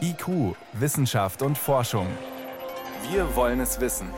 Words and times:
IQ, 0.00 0.56
Wissenschaft 0.72 1.42
und 1.42 1.56
Forschung. 1.56 2.06
Wir 3.10 3.36
wollen 3.36 3.60
es 3.60 3.80
wissen. 3.80 4.08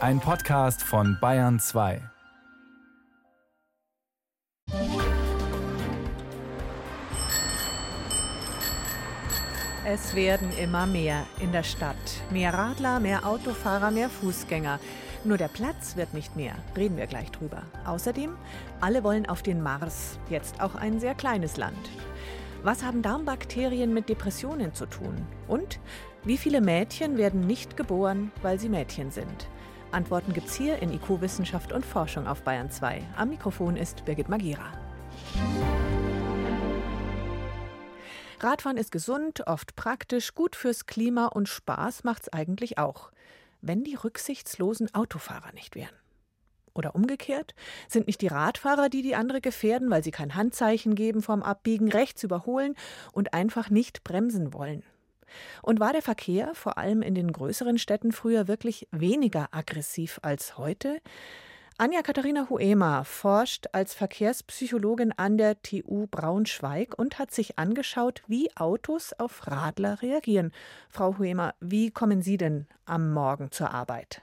Ein 0.00 0.20
Podcast 0.20 0.82
von 0.82 1.18
Bayern 1.20 1.58
2. 1.58 2.00
Es 9.84 10.14
werden 10.14 10.50
immer 10.58 10.86
mehr 10.86 11.24
in 11.40 11.50
der 11.50 11.62
Stadt. 11.62 11.96
Mehr 12.30 12.52
Radler, 12.52 13.00
mehr 13.00 13.26
Autofahrer, 13.26 13.90
mehr 13.90 14.10
Fußgänger. 14.10 14.78
Nur 15.24 15.38
der 15.38 15.48
Platz 15.48 15.96
wird 15.96 16.14
nicht 16.14 16.36
mehr, 16.36 16.54
reden 16.76 16.96
wir 16.96 17.06
gleich 17.06 17.30
drüber. 17.32 17.62
Außerdem, 17.84 18.36
alle 18.80 19.02
wollen 19.02 19.28
auf 19.28 19.42
den 19.42 19.60
Mars, 19.60 20.18
jetzt 20.28 20.60
auch 20.60 20.76
ein 20.76 21.00
sehr 21.00 21.14
kleines 21.14 21.56
Land. 21.56 21.88
Was 22.64 22.82
haben 22.82 23.02
Darmbakterien 23.02 23.94
mit 23.94 24.08
Depressionen 24.08 24.74
zu 24.74 24.86
tun? 24.86 25.24
Und 25.46 25.78
wie 26.24 26.36
viele 26.36 26.60
Mädchen 26.60 27.16
werden 27.16 27.46
nicht 27.46 27.76
geboren, 27.76 28.32
weil 28.42 28.58
sie 28.58 28.68
Mädchen 28.68 29.12
sind? 29.12 29.48
Antworten 29.92 30.32
gibt's 30.32 30.56
hier 30.56 30.82
in 30.82 30.92
IQ 30.92 31.20
Wissenschaft 31.20 31.72
und 31.72 31.86
Forschung 31.86 32.26
auf 32.26 32.42
Bayern 32.42 32.68
2. 32.68 33.00
Am 33.16 33.28
Mikrofon 33.28 33.76
ist 33.76 34.04
Birgit 34.04 34.28
Magira. 34.28 34.72
Radfahren 38.40 38.76
ist 38.76 38.90
gesund, 38.90 39.46
oft 39.46 39.76
praktisch, 39.76 40.34
gut 40.34 40.56
fürs 40.56 40.86
Klima 40.86 41.26
und 41.26 41.48
Spaß 41.48 42.02
macht's 42.02 42.28
eigentlich 42.28 42.76
auch. 42.76 43.12
Wenn 43.60 43.84
die 43.84 43.94
rücksichtslosen 43.94 44.92
Autofahrer 44.94 45.52
nicht 45.52 45.76
wären. 45.76 45.94
Oder 46.74 46.94
umgekehrt? 46.94 47.54
Sind 47.88 48.06
nicht 48.06 48.20
die 48.20 48.28
Radfahrer, 48.28 48.88
die 48.88 49.02
die 49.02 49.14
andere 49.14 49.40
gefährden, 49.40 49.90
weil 49.90 50.04
sie 50.04 50.10
kein 50.10 50.34
Handzeichen 50.34 50.94
geben 50.94 51.22
vorm 51.22 51.42
Abbiegen, 51.42 51.90
rechts 51.90 52.22
überholen 52.22 52.74
und 53.12 53.34
einfach 53.34 53.70
nicht 53.70 54.04
bremsen 54.04 54.52
wollen? 54.52 54.82
Und 55.62 55.80
war 55.80 55.92
der 55.92 56.02
Verkehr, 56.02 56.54
vor 56.54 56.78
allem 56.78 57.02
in 57.02 57.14
den 57.14 57.32
größeren 57.32 57.78
Städten, 57.78 58.12
früher 58.12 58.48
wirklich 58.48 58.88
weniger 58.90 59.48
aggressiv 59.52 60.18
als 60.22 60.56
heute? 60.58 61.00
Anja 61.80 62.02
Katharina 62.02 62.48
Huema 62.50 63.04
forscht 63.04 63.66
als 63.70 63.94
Verkehrspsychologin 63.94 65.12
an 65.16 65.38
der 65.38 65.62
TU 65.62 66.08
Braunschweig 66.10 66.98
und 66.98 67.20
hat 67.20 67.30
sich 67.30 67.56
angeschaut, 67.56 68.24
wie 68.26 68.50
Autos 68.56 69.12
auf 69.12 69.46
Radler 69.46 70.02
reagieren. 70.02 70.50
Frau 70.88 71.18
Huema, 71.18 71.54
wie 71.60 71.92
kommen 71.92 72.20
Sie 72.20 72.36
denn 72.36 72.66
am 72.84 73.12
Morgen 73.12 73.52
zur 73.52 73.70
Arbeit? 73.70 74.22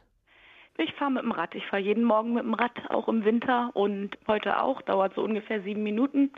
Ich 0.77 0.93
fahre 0.93 1.11
mit 1.11 1.23
dem 1.23 1.31
Rad. 1.31 1.55
Ich 1.55 1.65
fahre 1.67 1.81
jeden 1.81 2.03
Morgen 2.03 2.33
mit 2.33 2.43
dem 2.43 2.53
Rad, 2.53 2.89
auch 2.89 3.07
im 3.07 3.23
Winter 3.23 3.71
und 3.73 4.17
heute 4.27 4.61
auch. 4.61 4.81
Dauert 4.81 5.15
so 5.15 5.23
ungefähr 5.23 5.61
sieben 5.61 5.83
Minuten. 5.83 6.31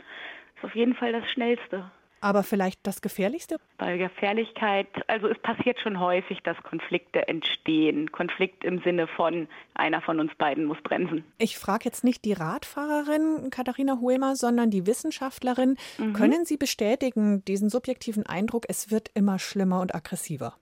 Ist 0.56 0.64
auf 0.64 0.74
jeden 0.74 0.94
Fall 0.94 1.12
das 1.12 1.28
Schnellste. 1.30 1.90
Aber 2.20 2.42
vielleicht 2.42 2.84
das 2.84 3.00
Gefährlichste? 3.00 3.58
Bei 3.76 3.96
Gefährlichkeit, 3.96 4.88
also 5.06 5.28
es 5.28 5.38
passiert 5.38 5.78
schon 5.80 6.00
häufig, 6.00 6.38
dass 6.42 6.56
Konflikte 6.64 7.28
entstehen. 7.28 8.10
Konflikt 8.10 8.64
im 8.64 8.80
Sinne 8.82 9.06
von, 9.06 9.46
einer 9.74 10.00
von 10.00 10.18
uns 10.18 10.34
beiden 10.34 10.64
muss 10.64 10.78
bremsen. 10.82 11.24
Ich 11.38 11.58
frage 11.58 11.84
jetzt 11.84 12.02
nicht 12.02 12.24
die 12.24 12.32
Radfahrerin 12.32 13.50
Katharina 13.50 13.98
Huemer, 14.00 14.34
sondern 14.34 14.70
die 14.70 14.86
Wissenschaftlerin. 14.86 15.76
Mhm. 15.98 16.12
Können 16.12 16.44
Sie 16.44 16.56
bestätigen, 16.56 17.44
diesen 17.44 17.70
subjektiven 17.70 18.26
Eindruck, 18.26 18.64
es 18.68 18.90
wird 18.90 19.10
immer 19.14 19.38
schlimmer 19.38 19.80
und 19.80 19.94
aggressiver? 19.94 20.54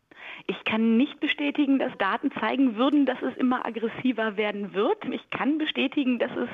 Ich 0.47 0.65
kann 0.65 0.97
nicht 0.97 1.19
bestätigen, 1.21 1.79
dass 1.79 1.97
Daten 1.99 2.31
zeigen 2.41 2.77
würden, 2.77 3.07
dass 3.07 3.21
es 3.23 3.37
immer 3.37 3.67
aggressiver 3.67 4.37
werden 4.37 4.75
wird. 4.75 5.05
Ich 5.11 5.29
kann 5.31 5.59
bestätigen, 5.59 6.19
dass 6.19 6.31
es 6.37 6.49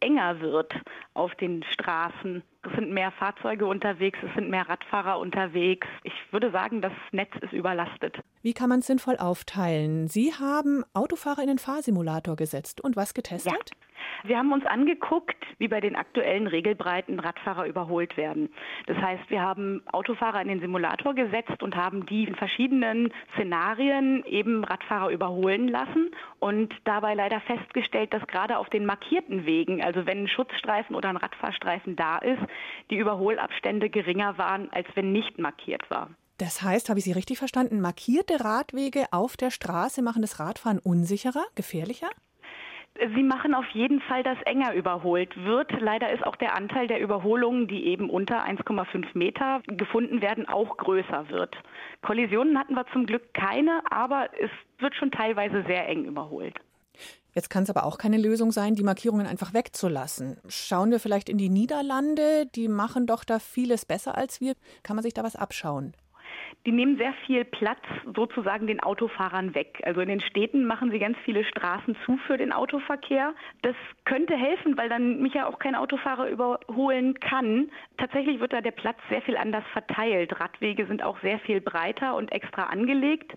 enger 0.00 0.40
wird 0.40 0.72
auf 1.14 1.34
den 1.36 1.62
Straßen. 1.72 2.42
Es 2.62 2.72
sind 2.74 2.90
mehr 2.90 3.12
Fahrzeuge 3.12 3.66
unterwegs, 3.66 4.18
es 4.22 4.34
sind 4.34 4.50
mehr 4.50 4.68
Radfahrer 4.68 5.18
unterwegs. 5.18 5.86
Ich 6.02 6.12
würde 6.30 6.50
sagen, 6.50 6.82
das 6.82 6.92
Netz 7.12 7.32
ist 7.40 7.52
überlastet. 7.52 8.16
Wie 8.42 8.52
kann 8.52 8.68
man 8.68 8.80
es 8.80 8.86
sinnvoll 8.86 9.16
aufteilen? 9.16 10.08
Sie 10.08 10.32
haben 10.34 10.84
Autofahrer 10.92 11.42
in 11.42 11.48
den 11.48 11.58
Fahrsimulator 11.58 12.36
gesetzt 12.36 12.80
und 12.80 12.96
was 12.96 13.14
getestet? 13.14 13.52
Ja. 13.52 13.85
Wir 14.24 14.38
haben 14.38 14.52
uns 14.52 14.64
angeguckt, 14.66 15.36
wie 15.58 15.68
bei 15.68 15.80
den 15.80 15.96
aktuellen 15.96 16.46
Regelbreiten 16.46 17.20
Radfahrer 17.20 17.66
überholt 17.66 18.16
werden. 18.16 18.50
Das 18.86 18.96
heißt, 18.96 19.30
wir 19.30 19.42
haben 19.42 19.82
Autofahrer 19.92 20.40
in 20.40 20.48
den 20.48 20.60
Simulator 20.60 21.14
gesetzt 21.14 21.62
und 21.62 21.76
haben 21.76 22.06
die 22.06 22.24
in 22.24 22.34
verschiedenen 22.34 23.12
Szenarien 23.34 24.24
eben 24.24 24.64
Radfahrer 24.64 25.10
überholen 25.10 25.68
lassen 25.68 26.10
und 26.38 26.74
dabei 26.84 27.14
leider 27.14 27.40
festgestellt, 27.40 28.12
dass 28.12 28.26
gerade 28.26 28.58
auf 28.58 28.68
den 28.68 28.86
markierten 28.86 29.46
Wegen, 29.46 29.82
also 29.82 30.06
wenn 30.06 30.24
ein 30.24 30.28
Schutzstreifen 30.28 30.96
oder 30.96 31.08
ein 31.08 31.16
Radfahrstreifen 31.16 31.96
da 31.96 32.18
ist, 32.18 32.42
die 32.90 32.96
Überholabstände 32.96 33.90
geringer 33.90 34.38
waren, 34.38 34.70
als 34.72 34.86
wenn 34.94 35.12
nicht 35.12 35.38
markiert 35.38 35.88
war. 35.90 36.10
Das 36.38 36.60
heißt, 36.60 36.90
habe 36.90 36.98
ich 36.98 37.04
Sie 37.04 37.12
richtig 37.12 37.38
verstanden, 37.38 37.80
markierte 37.80 38.44
Radwege 38.44 39.06
auf 39.10 39.38
der 39.38 39.50
Straße 39.50 40.02
machen 40.02 40.20
das 40.20 40.38
Radfahren 40.38 40.78
unsicherer, 40.78 41.44
gefährlicher? 41.54 42.10
Sie 43.14 43.22
machen 43.22 43.54
auf 43.54 43.66
jeden 43.70 44.00
Fall, 44.00 44.22
dass 44.22 44.40
enger 44.42 44.72
überholt 44.74 45.36
wird. 45.44 45.70
Leider 45.80 46.12
ist 46.12 46.24
auch 46.26 46.36
der 46.36 46.56
Anteil 46.56 46.86
der 46.86 47.00
Überholungen, 47.00 47.68
die 47.68 47.86
eben 47.86 48.10
unter 48.10 48.44
1,5 48.44 49.06
Meter 49.14 49.60
gefunden 49.66 50.22
werden, 50.22 50.48
auch 50.48 50.76
größer 50.76 51.28
wird. 51.28 51.56
Kollisionen 52.02 52.58
hatten 52.58 52.74
wir 52.74 52.86
zum 52.92 53.06
Glück 53.06 53.34
keine, 53.34 53.80
aber 53.90 54.28
es 54.40 54.50
wird 54.78 54.94
schon 54.94 55.10
teilweise 55.10 55.64
sehr 55.66 55.88
eng 55.88 56.04
überholt. 56.04 56.54
Jetzt 57.34 57.50
kann 57.50 57.64
es 57.64 57.70
aber 57.70 57.84
auch 57.84 57.98
keine 57.98 58.16
Lösung 58.16 58.50
sein, 58.50 58.76
die 58.76 58.82
Markierungen 58.82 59.26
einfach 59.26 59.52
wegzulassen. 59.52 60.38
Schauen 60.48 60.90
wir 60.90 60.98
vielleicht 60.98 61.28
in 61.28 61.36
die 61.36 61.50
Niederlande, 61.50 62.46
die 62.54 62.66
machen 62.66 63.06
doch 63.06 63.24
da 63.24 63.38
vieles 63.38 63.84
besser 63.84 64.16
als 64.16 64.40
wir. 64.40 64.54
Kann 64.82 64.96
man 64.96 65.02
sich 65.02 65.12
da 65.12 65.22
was 65.22 65.36
abschauen? 65.36 65.92
Die 66.66 66.72
nehmen 66.72 66.96
sehr 66.96 67.12
viel 67.26 67.44
Platz 67.44 67.82
sozusagen 68.14 68.66
den 68.66 68.80
Autofahrern 68.80 69.54
weg. 69.54 69.80
Also 69.84 70.00
in 70.00 70.08
den 70.08 70.20
Städten 70.20 70.66
machen 70.66 70.90
sie 70.90 70.98
ganz 70.98 71.16
viele 71.24 71.44
Straßen 71.44 71.96
zu 72.04 72.16
für 72.26 72.36
den 72.36 72.52
Autoverkehr. 72.52 73.34
Das 73.62 73.76
könnte 74.04 74.34
helfen, 74.34 74.76
weil 74.76 74.88
dann 74.88 75.20
mich 75.20 75.34
ja 75.34 75.46
auch 75.46 75.58
kein 75.58 75.74
Autofahrer 75.74 76.28
überholen 76.28 77.18
kann. 77.20 77.70
Tatsächlich 77.98 78.40
wird 78.40 78.52
da 78.52 78.60
der 78.60 78.72
Platz 78.72 78.98
sehr 79.08 79.22
viel 79.22 79.36
anders 79.36 79.64
verteilt. 79.72 80.40
Radwege 80.40 80.86
sind 80.86 81.02
auch 81.02 81.20
sehr 81.20 81.38
viel 81.40 81.60
breiter 81.60 82.16
und 82.16 82.32
extra 82.32 82.64
angelegt. 82.64 83.34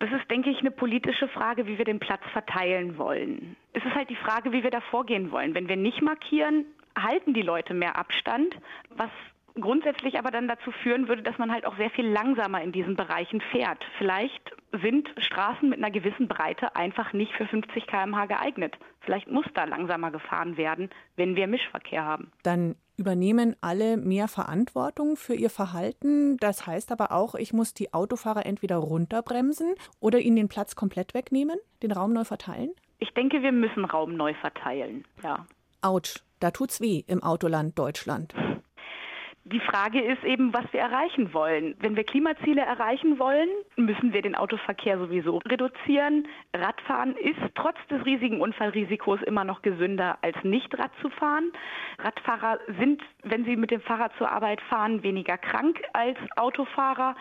Das 0.00 0.10
ist, 0.12 0.30
denke 0.30 0.48
ich, 0.48 0.60
eine 0.60 0.70
politische 0.70 1.28
Frage, 1.28 1.66
wie 1.66 1.76
wir 1.76 1.84
den 1.84 2.00
Platz 2.00 2.22
verteilen 2.32 2.96
wollen. 2.96 3.56
Es 3.74 3.84
ist 3.84 3.94
halt 3.94 4.08
die 4.08 4.16
Frage, 4.16 4.50
wie 4.50 4.62
wir 4.62 4.70
da 4.70 4.80
vorgehen 4.80 5.30
wollen. 5.30 5.54
Wenn 5.54 5.68
wir 5.68 5.76
nicht 5.76 6.00
markieren, 6.00 6.64
halten 6.98 7.34
die 7.34 7.42
Leute 7.42 7.74
mehr 7.74 7.96
Abstand, 7.96 8.56
was 8.96 9.10
grundsätzlich 9.60 10.18
aber 10.18 10.30
dann 10.30 10.48
dazu 10.48 10.70
führen 10.82 11.08
würde, 11.08 11.22
dass 11.22 11.38
man 11.38 11.52
halt 11.52 11.66
auch 11.66 11.76
sehr 11.76 11.90
viel 11.90 12.06
langsamer 12.06 12.62
in 12.62 12.72
diesen 12.72 12.96
Bereichen 12.96 13.40
fährt. 13.52 13.84
Vielleicht 13.98 14.54
sind 14.82 15.08
Straßen 15.18 15.68
mit 15.68 15.78
einer 15.78 15.90
gewissen 15.90 16.28
Breite 16.28 16.76
einfach 16.76 17.12
nicht 17.12 17.32
für 17.32 17.46
50 17.46 17.86
km/h 17.86 18.26
geeignet. 18.26 18.76
Vielleicht 19.00 19.30
muss 19.30 19.46
da 19.54 19.64
langsamer 19.64 20.10
gefahren 20.10 20.56
werden, 20.56 20.90
wenn 21.16 21.36
wir 21.36 21.46
Mischverkehr 21.46 22.04
haben. 22.04 22.30
Dann 22.42 22.76
übernehmen 22.96 23.56
alle 23.62 23.96
mehr 23.96 24.28
Verantwortung 24.28 25.16
für 25.16 25.34
ihr 25.34 25.50
Verhalten. 25.50 26.36
Das 26.36 26.66
heißt 26.66 26.92
aber 26.92 27.12
auch, 27.12 27.34
ich 27.34 27.52
muss 27.52 27.72
die 27.72 27.94
Autofahrer 27.94 28.44
entweder 28.44 28.76
runterbremsen 28.76 29.74
oder 30.00 30.18
ihnen 30.18 30.36
den 30.36 30.48
Platz 30.48 30.76
komplett 30.76 31.14
wegnehmen, 31.14 31.58
den 31.82 31.92
Raum 31.92 32.12
neu 32.12 32.24
verteilen? 32.24 32.70
Ich 32.98 33.12
denke, 33.14 33.42
wir 33.42 33.52
müssen 33.52 33.86
Raum 33.86 34.14
neu 34.16 34.34
verteilen, 34.34 35.06
ja. 35.22 35.46
Autsch, 35.80 36.22
da 36.40 36.50
tut's 36.50 36.82
weh 36.82 37.02
im 37.06 37.22
Autoland 37.22 37.78
Deutschland. 37.78 38.34
Die 39.44 39.60
Frage 39.60 40.02
ist 40.02 40.22
eben, 40.22 40.52
was 40.52 40.70
wir 40.72 40.80
erreichen 40.80 41.32
wollen. 41.32 41.74
Wenn 41.80 41.96
wir 41.96 42.04
Klimaziele 42.04 42.60
erreichen 42.60 43.18
wollen, 43.18 43.48
müssen 43.76 44.12
wir 44.12 44.20
den 44.20 44.34
Autoverkehr 44.34 44.98
sowieso 44.98 45.38
reduzieren. 45.38 46.28
Radfahren 46.54 47.16
ist 47.16 47.40
trotz 47.54 47.78
des 47.88 48.04
riesigen 48.04 48.42
Unfallrisikos 48.42 49.22
immer 49.22 49.44
noch 49.44 49.62
gesünder 49.62 50.18
als 50.20 50.36
nicht 50.44 50.78
Rad 50.78 50.90
zu 51.00 51.08
fahren. 51.08 51.52
Radfahrer 51.98 52.58
sind, 52.78 53.02
wenn 53.22 53.46
sie 53.46 53.56
mit 53.56 53.70
dem 53.70 53.80
Fahrrad 53.80 54.12
zur 54.18 54.30
Arbeit 54.30 54.60
fahren, 54.60 55.02
weniger 55.02 55.38
krank 55.38 55.80
als 55.94 56.18
Autofahrer. 56.36 57.16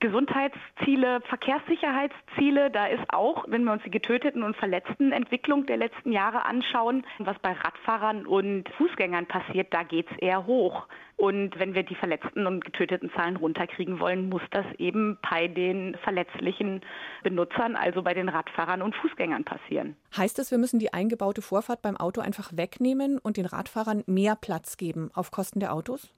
Gesundheitsziele, 0.00 1.20
Verkehrssicherheitsziele, 1.22 2.70
da 2.70 2.86
ist 2.86 3.04
auch, 3.08 3.44
wenn 3.48 3.64
wir 3.64 3.72
uns 3.72 3.82
die 3.84 3.90
getöteten 3.90 4.42
und 4.42 4.56
verletzten 4.56 5.12
Entwicklung 5.12 5.66
der 5.66 5.76
letzten 5.76 6.12
Jahre 6.12 6.44
anschauen, 6.44 7.06
was 7.18 7.38
bei 7.38 7.52
Radfahrern 7.52 8.26
und 8.26 8.68
Fußgängern 8.76 9.26
passiert, 9.26 9.72
da 9.72 9.82
geht 9.82 10.10
es 10.10 10.18
eher 10.18 10.46
hoch. 10.46 10.86
Und 11.16 11.58
wenn 11.58 11.74
wir 11.74 11.84
die 11.84 11.94
verletzten 11.94 12.46
und 12.46 12.64
getöteten 12.64 13.10
Zahlen 13.14 13.36
runterkriegen 13.36 14.00
wollen, 14.00 14.28
muss 14.28 14.42
das 14.50 14.66
eben 14.78 15.16
bei 15.30 15.46
den 15.46 15.96
verletzlichen 16.02 16.80
Benutzern, 17.22 17.76
also 17.76 18.02
bei 18.02 18.14
den 18.14 18.28
Radfahrern 18.28 18.82
und 18.82 18.96
Fußgängern 18.96 19.44
passieren. 19.44 19.96
Heißt 20.16 20.38
das, 20.38 20.50
wir 20.50 20.58
müssen 20.58 20.80
die 20.80 20.92
eingebaute 20.92 21.40
Vorfahrt 21.40 21.82
beim 21.82 21.96
Auto 21.96 22.20
einfach 22.20 22.50
wegnehmen 22.56 23.18
und 23.18 23.36
den 23.36 23.46
Radfahrern 23.46 24.02
mehr 24.06 24.36
Platz 24.36 24.76
geben 24.76 25.10
auf 25.14 25.30
Kosten 25.30 25.60
der 25.60 25.72
Autos? 25.72 26.12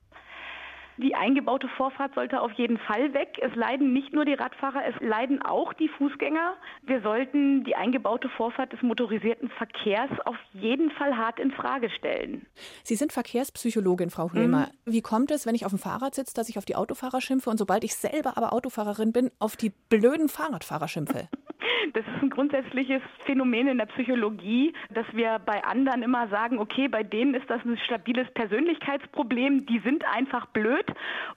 Die 0.98 1.14
eingebaute 1.14 1.68
Vorfahrt 1.76 2.14
sollte 2.14 2.40
auf 2.40 2.52
jeden 2.52 2.78
Fall 2.78 3.12
weg. 3.12 3.38
Es 3.42 3.54
leiden 3.54 3.92
nicht 3.92 4.12
nur 4.12 4.24
die 4.24 4.32
Radfahrer, 4.32 4.82
es 4.86 4.94
leiden 5.00 5.42
auch 5.42 5.72
die 5.74 5.88
Fußgänger. 5.88 6.54
Wir 6.82 7.02
sollten 7.02 7.64
die 7.64 7.74
eingebaute 7.74 8.28
Vorfahrt 8.30 8.72
des 8.72 8.80
motorisierten 8.82 9.50
Verkehrs 9.50 10.10
auf 10.24 10.36
jeden 10.52 10.90
Fall 10.92 11.16
hart 11.16 11.38
in 11.38 11.50
Frage 11.50 11.90
stellen. 11.90 12.46
Sie 12.82 12.94
sind 12.94 13.12
Verkehrspsychologin, 13.12 14.10
Frau 14.10 14.32
Hömer. 14.32 14.68
Mhm. 14.86 14.92
Wie 14.92 15.02
kommt 15.02 15.30
es, 15.30 15.46
wenn 15.46 15.54
ich 15.54 15.66
auf 15.66 15.72
dem 15.72 15.78
Fahrrad 15.78 16.14
sitze, 16.14 16.34
dass 16.34 16.48
ich 16.48 16.56
auf 16.56 16.64
die 16.64 16.76
Autofahrer 16.76 17.20
schimpfe 17.20 17.50
und 17.50 17.58
sobald 17.58 17.84
ich 17.84 17.94
selber 17.94 18.36
aber 18.36 18.52
Autofahrerin 18.52 19.12
bin, 19.12 19.30
auf 19.38 19.56
die 19.56 19.72
blöden 19.88 20.28
Fahrradfahrer 20.28 20.88
schimpfe? 20.88 21.28
Das 21.92 22.04
ist 22.06 22.22
ein 22.22 22.30
grundsätzliches 22.30 23.02
Phänomen 23.24 23.68
in 23.68 23.78
der 23.78 23.86
Psychologie, 23.86 24.72
dass 24.90 25.06
wir 25.12 25.38
bei 25.38 25.62
anderen 25.64 26.02
immer 26.02 26.28
sagen, 26.28 26.58
okay, 26.58 26.88
bei 26.88 27.02
denen 27.02 27.34
ist 27.34 27.48
das 27.48 27.64
ein 27.64 27.78
stabiles 27.78 28.28
Persönlichkeitsproblem, 28.34 29.66
die 29.66 29.80
sind 29.80 30.04
einfach 30.04 30.46
blöd 30.46 30.86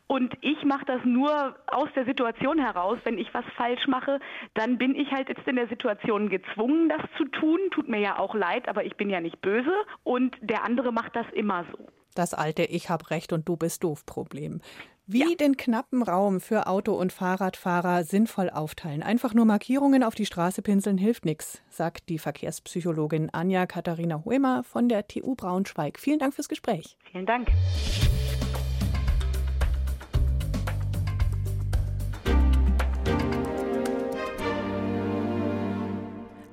und 0.07 0.33
ich 0.41 0.63
mache 0.63 0.85
das 0.85 1.03
nur 1.03 1.55
aus 1.67 1.89
der 1.95 2.05
Situation 2.05 2.59
heraus. 2.59 2.97
Wenn 3.03 3.17
ich 3.17 3.33
was 3.33 3.45
falsch 3.55 3.87
mache, 3.87 4.19
dann 4.53 4.77
bin 4.77 4.95
ich 4.95 5.11
halt 5.11 5.29
jetzt 5.29 5.47
in 5.47 5.55
der 5.55 5.67
Situation 5.67 6.29
gezwungen, 6.29 6.89
das 6.89 7.01
zu 7.17 7.25
tun. 7.25 7.59
Tut 7.71 7.87
mir 7.87 7.99
ja 7.99 8.19
auch 8.19 8.35
leid, 8.35 8.67
aber 8.67 8.85
ich 8.85 8.95
bin 8.97 9.09
ja 9.09 9.21
nicht 9.21 9.41
böse 9.41 9.73
und 10.03 10.35
der 10.41 10.63
andere 10.63 10.91
macht 10.91 11.15
das 11.15 11.25
immer 11.33 11.65
so. 11.71 11.87
Das 12.15 12.33
alte 12.33 12.63
Ich 12.63 12.89
hab 12.89 13.11
recht 13.11 13.33
und 13.33 13.47
du 13.47 13.55
bist 13.55 13.83
doof 13.83 14.05
Problem. 14.05 14.61
Wie 15.11 15.27
ja. 15.27 15.35
den 15.35 15.57
knappen 15.57 16.03
Raum 16.03 16.39
für 16.39 16.67
Auto- 16.67 16.93
und 16.93 17.11
Fahrradfahrer 17.11 18.03
sinnvoll 18.03 18.51
aufteilen. 18.51 19.01
Einfach 19.01 19.33
nur 19.33 19.45
Markierungen 19.45 20.03
auf 20.03 20.13
die 20.13 20.27
Straße 20.27 20.61
pinseln 20.61 20.99
hilft 20.99 21.25
nichts, 21.25 21.63
sagt 21.67 22.09
die 22.09 22.19
Verkehrspsychologin 22.19 23.31
Anja 23.31 23.65
Katharina 23.65 24.23
Huemer 24.23 24.63
von 24.63 24.87
der 24.87 25.07
TU 25.07 25.33
Braunschweig. 25.33 25.97
Vielen 25.97 26.19
Dank 26.19 26.35
fürs 26.35 26.47
Gespräch. 26.47 26.95
Vielen 27.11 27.25
Dank. 27.25 27.47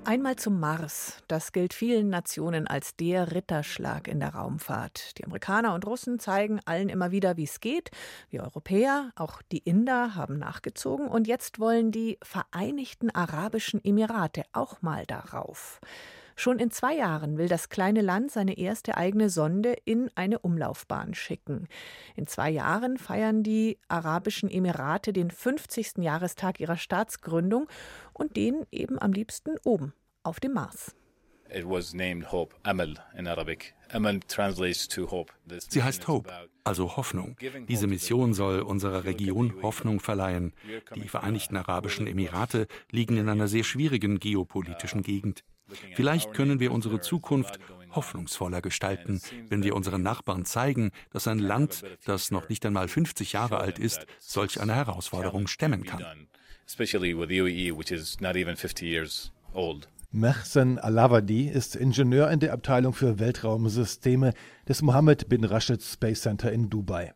Einmal 0.07 0.37
zum 0.37 0.61
Mars. 0.61 1.21
Das 1.27 1.51
gilt 1.51 1.75
vielen 1.75 2.11
Nationen 2.11 2.69
als 2.69 2.95
der 2.95 3.33
Ritterschlag 3.35 4.07
in 4.07 4.21
der 4.21 4.37
Raumfahrt. 4.37 5.19
Die 5.19 5.25
Amerikaner 5.25 5.75
und 5.75 5.85
Russen 5.85 6.21
zeigen 6.21 6.61
allen 6.65 6.91
immer 6.91 7.11
wieder, 7.11 7.37
wie 7.37 7.43
es 7.43 7.59
geht. 7.59 7.91
Wir 8.31 8.45
Europäer, 8.45 9.11
auch 9.17 9.43
die 9.51 9.59
Inder 9.59 10.15
haben 10.15 10.39
nachgezogen. 10.39 11.09
Und 11.09 11.27
jetzt 11.27 11.59
wollen 11.59 11.91
die 11.91 12.19
Vereinigten 12.23 13.11
Arabischen 13.11 13.85
Emirate 13.85 14.45
auch 14.53 14.81
mal 14.81 15.07
darauf. 15.07 15.81
Schon 16.39 16.59
in 16.59 16.71
zwei 16.71 16.95
Jahren 16.95 17.39
will 17.39 17.49
das 17.49 17.71
kleine 17.71 18.03
Land 18.03 18.31
seine 18.31 18.59
erste 18.59 18.99
eigene 18.99 19.31
Sonde 19.31 19.75
in 19.87 20.11
eine 20.15 20.39
Umlaufbahn 20.39 21.15
schicken. 21.15 21.67
In 22.15 22.27
zwei 22.27 22.51
Jahren 22.51 22.99
feiern 22.99 23.43
die 23.43 23.79
Arabischen 23.89 24.51
Emirate 24.51 25.15
den 25.15 25.31
50. 25.31 25.99
Jahrestag 25.99 26.61
ihrer 26.61 26.77
Staatsgründung 26.77 27.69
und 28.13 28.37
den 28.37 28.67
eben 28.71 29.01
am 29.01 29.13
liebsten 29.13 29.57
oben 29.65 29.95
auf 30.23 30.39
dem 30.39 30.53
Mars. 30.53 30.95
Sie 35.69 35.83
heißt 35.83 36.09
Hope, 36.09 36.31
also 36.65 36.97
Hoffnung. 36.97 37.37
Diese 37.69 37.87
Mission 37.87 38.35
soll 38.35 38.61
unserer 38.61 39.05
Region 39.05 39.63
Hoffnung 39.63 40.01
verleihen. 40.01 40.53
Die 40.97 41.09
Vereinigten 41.09 41.57
Arabischen 41.57 42.07
Emirate 42.07 42.67
liegen 42.91 43.17
in 43.17 43.29
einer 43.31 43.49
sehr 43.49 43.65
schwierigen 43.65 44.19
geopolitischen 44.19 45.03
Gegend. 45.03 45.45
Vielleicht 45.95 46.33
können 46.33 46.61
wir 46.61 46.73
unsere 46.73 47.01
Zukunft 47.01 47.59
hoffnungsvoller 47.91 48.61
gestalten, 48.61 49.21
wenn 49.49 49.63
wir 49.63 49.75
unseren 49.75 50.03
Nachbarn 50.03 50.45
zeigen, 50.45 50.93
dass 51.11 51.27
ein 51.27 51.39
Land, 51.39 51.83
das 52.05 52.31
noch 52.31 52.49
nicht 52.49 52.65
einmal 52.67 52.89
50 52.89 53.33
Jahre 53.33 53.59
alt 53.59 53.79
ist, 53.79 54.07
solch 54.19 54.61
eine 54.61 54.75
Herausforderung 54.75 55.47
stemmen 55.47 55.85
kann. 55.85 56.05
Mehsen 60.13 60.79
Alavadi 60.79 61.49
ist 61.49 61.77
Ingenieur 61.77 62.31
in 62.31 62.41
der 62.41 62.53
Abteilung 62.53 62.95
für 62.95 63.19
Weltraumsysteme 63.19 64.33
des 64.69 64.83
Mohammed 64.83 65.29
bin 65.29 65.45
Rashid 65.45 65.83
Space 65.83 66.23
Center 66.23 66.51
in 66.53 66.71
Dubai. 66.71 67.13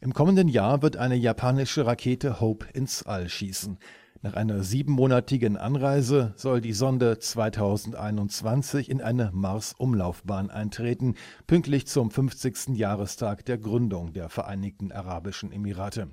Im 0.00 0.12
kommenden 0.12 0.48
Jahr 0.48 0.82
wird 0.82 0.96
eine 0.96 1.16
japanische 1.16 1.86
Rakete 1.86 2.40
Hope 2.40 2.66
ins 2.74 3.02
All 3.04 3.28
schießen. 3.28 3.78
Nach 4.26 4.34
einer 4.34 4.64
siebenmonatigen 4.64 5.56
Anreise 5.56 6.34
soll 6.34 6.60
die 6.60 6.72
Sonde 6.72 7.20
2021 7.20 8.90
in 8.90 9.00
eine 9.00 9.30
Mars-Umlaufbahn 9.32 10.50
eintreten, 10.50 11.14
pünktlich 11.46 11.86
zum 11.86 12.10
50. 12.10 12.76
Jahrestag 12.76 13.44
der 13.44 13.56
Gründung 13.56 14.14
der 14.14 14.28
Vereinigten 14.28 14.90
Arabischen 14.90 15.52
Emirate. 15.52 16.08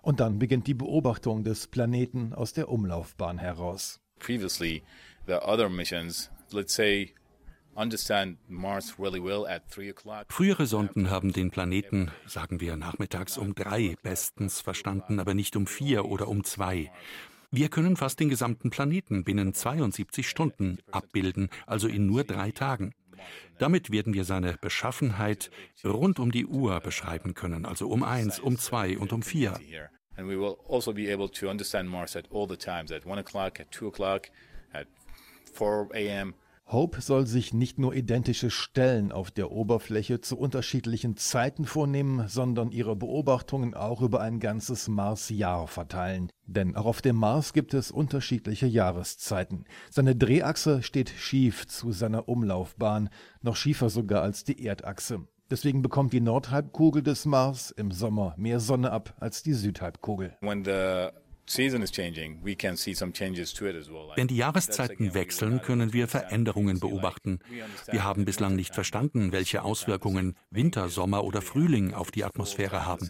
Und 0.00 0.20
dann 0.20 0.38
beginnt 0.38 0.68
die 0.68 0.74
Beobachtung 0.74 1.44
des 1.44 1.66
Planeten 1.66 2.32
aus 2.32 2.54
der 2.54 2.70
Umlaufbahn 2.70 3.36
heraus. 3.36 4.00
Previously, 4.18 4.82
the 5.26 5.34
other 5.34 5.68
missions, 5.68 6.30
let's 6.52 6.74
say 6.74 7.12
Frühere 10.28 10.66
Sonden 10.66 11.10
haben 11.10 11.32
den 11.32 11.50
Planeten, 11.50 12.10
sagen 12.26 12.60
wir 12.60 12.76
nachmittags 12.76 13.38
um 13.38 13.54
drei, 13.54 13.96
bestens 14.02 14.60
verstanden, 14.60 15.20
aber 15.20 15.34
nicht 15.34 15.56
um 15.56 15.66
vier 15.66 16.04
oder 16.04 16.28
um 16.28 16.44
zwei. 16.44 16.90
Wir 17.52 17.68
können 17.68 17.96
fast 17.96 18.20
den 18.20 18.28
gesamten 18.28 18.70
Planeten 18.70 19.24
binnen 19.24 19.54
72 19.54 20.28
Stunden 20.28 20.78
abbilden, 20.92 21.50
also 21.66 21.88
in 21.88 22.06
nur 22.06 22.22
drei 22.22 22.52
Tagen. 22.52 22.92
Damit 23.58 23.90
werden 23.90 24.14
wir 24.14 24.24
seine 24.24 24.56
Beschaffenheit 24.60 25.50
rund 25.84 26.20
um 26.20 26.30
die 26.30 26.46
Uhr 26.46 26.78
beschreiben 26.80 27.34
können, 27.34 27.66
also 27.66 27.88
um 27.88 28.04
eins, 28.04 28.38
um 28.38 28.56
zwei 28.56 28.96
und 28.96 29.12
um 29.12 29.22
vier. 29.22 29.58
And 30.16 30.28
we 30.28 30.38
will 30.38 30.56
also 30.68 30.92
be 30.92 31.12
able 31.12 31.28
to 31.30 31.48
understand 31.48 31.88
Mars 31.88 32.14
at 32.14 32.30
all 32.30 32.46
the 32.48 32.56
times, 32.56 32.92
at 32.92 33.06
one 33.06 33.18
o'clock, 33.18 33.58
at 33.58 33.70
two 33.70 33.88
o'clock, 33.88 34.28
at 34.72 34.86
4 35.54 35.88
a.m. 35.94 36.34
Hope 36.72 37.00
soll 37.00 37.26
sich 37.26 37.52
nicht 37.52 37.80
nur 37.80 37.94
identische 37.94 38.48
Stellen 38.48 39.10
auf 39.10 39.32
der 39.32 39.50
Oberfläche 39.50 40.20
zu 40.20 40.38
unterschiedlichen 40.38 41.16
Zeiten 41.16 41.64
vornehmen, 41.64 42.28
sondern 42.28 42.70
ihre 42.70 42.94
Beobachtungen 42.94 43.74
auch 43.74 44.02
über 44.02 44.20
ein 44.20 44.38
ganzes 44.38 44.86
Marsjahr 44.86 45.66
verteilen. 45.66 46.30
Denn 46.46 46.76
auch 46.76 46.86
auf 46.86 47.02
dem 47.02 47.16
Mars 47.16 47.52
gibt 47.52 47.74
es 47.74 47.90
unterschiedliche 47.90 48.66
Jahreszeiten. 48.66 49.64
Seine 49.90 50.14
Drehachse 50.14 50.84
steht 50.84 51.10
schief 51.10 51.66
zu 51.66 51.90
seiner 51.90 52.28
Umlaufbahn, 52.28 53.08
noch 53.42 53.56
schiefer 53.56 53.90
sogar 53.90 54.22
als 54.22 54.44
die 54.44 54.64
Erdachse. 54.64 55.26
Deswegen 55.50 55.82
bekommt 55.82 56.12
die 56.12 56.20
Nordhalbkugel 56.20 57.02
des 57.02 57.24
Mars 57.24 57.72
im 57.72 57.90
Sommer 57.90 58.34
mehr 58.36 58.60
Sonne 58.60 58.92
ab 58.92 59.14
als 59.18 59.42
die 59.42 59.54
Südhalbkugel. 59.54 60.36
When 60.40 60.64
the 60.64 61.08
wenn 64.16 64.28
die 64.28 64.36
Jahreszeiten 64.36 65.14
wechseln, 65.14 65.62
können 65.62 65.92
wir 65.92 66.08
Veränderungen 66.08 66.80
beobachten. 66.80 67.40
Wir 67.90 68.04
haben 68.04 68.24
bislang 68.24 68.56
nicht 68.56 68.74
verstanden, 68.74 69.32
welche 69.32 69.62
Auswirkungen 69.62 70.36
Winter, 70.50 70.88
Sommer 70.88 71.24
oder 71.24 71.42
Frühling 71.42 71.92
auf 71.92 72.10
die 72.10 72.24
Atmosphäre 72.24 72.86
haben. 72.86 73.08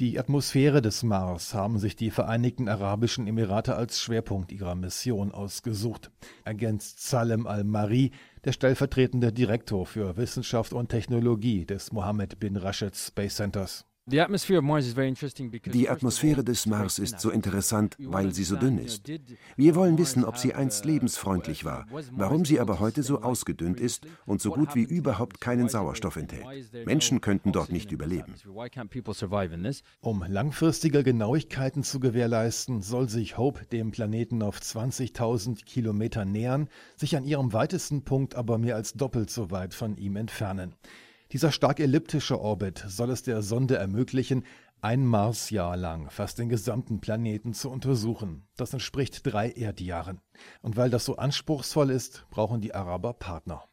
Die 0.00 0.18
Atmosphäre 0.18 0.82
des 0.82 1.02
Mars 1.02 1.54
haben 1.54 1.78
sich 1.78 1.96
die 1.96 2.10
Vereinigten 2.10 2.68
Arabischen 2.68 3.26
Emirate 3.26 3.76
als 3.76 4.00
Schwerpunkt 4.00 4.52
ihrer 4.52 4.74
Mission 4.74 5.32
ausgesucht, 5.32 6.10
ergänzt 6.44 7.06
Salem 7.06 7.46
al-Mari, 7.46 8.12
der 8.44 8.52
stellvertretende 8.52 9.32
Direktor 9.32 9.86
für 9.86 10.16
Wissenschaft 10.16 10.72
und 10.72 10.88
Technologie 10.88 11.66
des 11.66 11.92
Mohammed 11.92 12.40
bin 12.40 12.56
Rashid 12.56 12.96
Space 12.96 13.36
Centers. 13.36 13.84
Die 14.04 15.88
Atmosphäre 15.88 16.42
des 16.42 16.66
Mars 16.66 16.98
ist 16.98 17.20
so 17.20 17.30
interessant, 17.30 17.96
weil 18.00 18.34
sie 18.34 18.42
so 18.42 18.56
dünn 18.56 18.78
ist. 18.78 19.08
Wir 19.54 19.76
wollen 19.76 19.96
wissen, 19.96 20.24
ob 20.24 20.36
sie 20.38 20.54
einst 20.54 20.84
lebensfreundlich 20.84 21.64
war, 21.64 21.86
warum 22.10 22.44
sie 22.44 22.58
aber 22.58 22.80
heute 22.80 23.04
so 23.04 23.22
ausgedünnt 23.22 23.78
ist 23.78 24.04
und 24.26 24.42
so 24.42 24.50
gut 24.50 24.74
wie 24.74 24.82
überhaupt 24.82 25.40
keinen 25.40 25.68
Sauerstoff 25.68 26.16
enthält. 26.16 26.44
Menschen 26.84 27.20
könnten 27.20 27.52
dort 27.52 27.70
nicht 27.70 27.92
überleben. 27.92 28.34
Um 30.00 30.24
langfristige 30.26 31.04
Genauigkeiten 31.04 31.84
zu 31.84 32.00
gewährleisten, 32.00 32.82
soll 32.82 33.08
sich 33.08 33.38
Hope 33.38 33.66
dem 33.66 33.92
Planeten 33.92 34.42
auf 34.42 34.58
20.000 34.58 35.64
Kilometer 35.64 36.24
nähern, 36.24 36.68
sich 36.96 37.16
an 37.16 37.24
ihrem 37.24 37.52
weitesten 37.52 38.02
Punkt 38.02 38.34
aber 38.34 38.58
mehr 38.58 38.74
als 38.74 38.94
doppelt 38.94 39.30
so 39.30 39.52
weit 39.52 39.74
von 39.74 39.96
ihm 39.96 40.16
entfernen. 40.16 40.74
Dieser 41.32 41.50
stark 41.50 41.80
elliptische 41.80 42.38
Orbit 42.38 42.84
soll 42.86 43.08
es 43.08 43.22
der 43.22 43.40
Sonde 43.40 43.76
ermöglichen, 43.76 44.44
ein 44.82 45.06
Marsjahr 45.06 45.78
lang 45.78 46.10
fast 46.10 46.38
den 46.38 46.50
gesamten 46.50 47.00
Planeten 47.00 47.54
zu 47.54 47.70
untersuchen. 47.70 48.42
Das 48.56 48.74
entspricht 48.74 49.22
drei 49.24 49.48
Erdjahren. 49.50 50.20
Und 50.62 50.76
weil 50.76 50.90
das 50.90 51.04
so 51.04 51.16
anspruchsvoll 51.16 51.90
ist, 51.90 52.26
brauchen 52.30 52.60
die 52.60 52.74
Araber 52.74 53.12
Partner. 53.12 53.64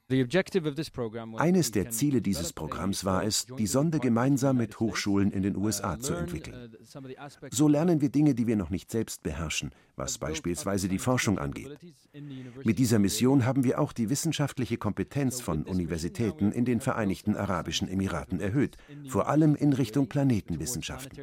Eines 1.38 1.72
der 1.72 1.92
Ziele 1.92 2.22
dieses 2.24 2.52
Programms 2.52 3.06
war 3.06 3.24
es, 3.24 3.46
die 3.46 3.68
Sonde 3.68 4.00
gemeinsam 4.00 4.58
mit 4.58 4.80
Hochschulen 4.80 5.32
in 5.32 5.44
den 5.44 5.56
USA 5.56 6.00
zu 6.00 6.16
entwickeln. 6.16 6.76
So 7.52 7.68
lernen 7.68 8.02
wir 8.02 8.10
Dinge, 8.10 8.34
die 8.34 8.48
wir 8.48 8.56
noch 8.56 8.72
nicht 8.72 8.90
selbst 8.90 9.22
beherrschen, 9.22 9.72
was 9.96 10.18
beispielsweise 10.18 10.88
die 10.88 10.98
Forschung 10.98 11.38
angeht. 11.38 11.78
Mit 12.64 12.80
dieser 12.80 12.98
Mission 12.98 13.46
haben 13.46 13.64
wir 13.64 13.80
auch 13.80 13.94
die 13.94 14.10
wissenschaftliche 14.10 14.78
Kompetenz 14.78 15.42
von 15.42 15.62
Universitäten 15.64 16.52
in 16.52 16.66
den 16.66 16.80
Vereinigten 16.80 17.36
Arabischen 17.36 17.88
Emiraten 17.88 18.40
erhöht, 18.40 18.78
vor 19.10 19.28
allem 19.28 19.56
in 19.56 19.74
Richtung 19.74 20.08
Planetenwissenschaften. 20.10 21.20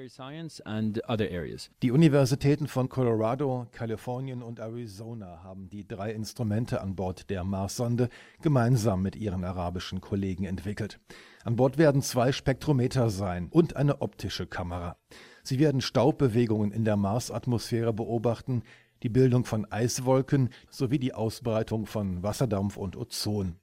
Die 1.83 1.91
Universitäten 1.91 2.69
von 2.69 2.89
Colorado, 2.89 3.67
Kalifornien 3.73 4.43
und 4.45 4.61
Arizona 4.61 5.26
haben 5.43 5.69
die 5.69 5.87
drei 5.87 6.13
Instrumente 6.13 6.81
an 6.81 6.97
Bord 6.97 7.31
der 7.31 7.45
Mars-Sonde 7.45 8.09
gemeinsam 8.43 8.67
gemeinsam 8.77 9.03
mit 9.03 9.17
ihren 9.17 9.45
arabischen 9.45 10.01
Kollegen 10.01 10.45
entwickelt. 10.45 10.99
An 11.45 11.57
Bord 11.57 11.79
werden 11.79 12.03
zwei 12.03 12.33
Spektrometer 12.33 13.11
sein 13.11 13.49
und 13.51 13.77
eine 13.77 14.01
optische 14.01 14.47
Kamera. 14.47 14.97
Sie 15.43 15.59
werden 15.59 15.81
Staubbewegungen 15.81 16.73
in 16.73 16.85
der 16.85 16.97
Marsatmosphäre 16.97 17.93
beobachten, 17.93 18.63
die 19.03 19.09
Bildung 19.09 19.45
von 19.45 19.71
Eiswolken 19.71 20.51
sowie 20.71 20.99
die 20.99 21.15
Ausbreitung 21.15 21.87
von 21.87 22.23
Wasserdampf 22.23 22.77
und 22.77 22.97
Ozon. 22.97 23.57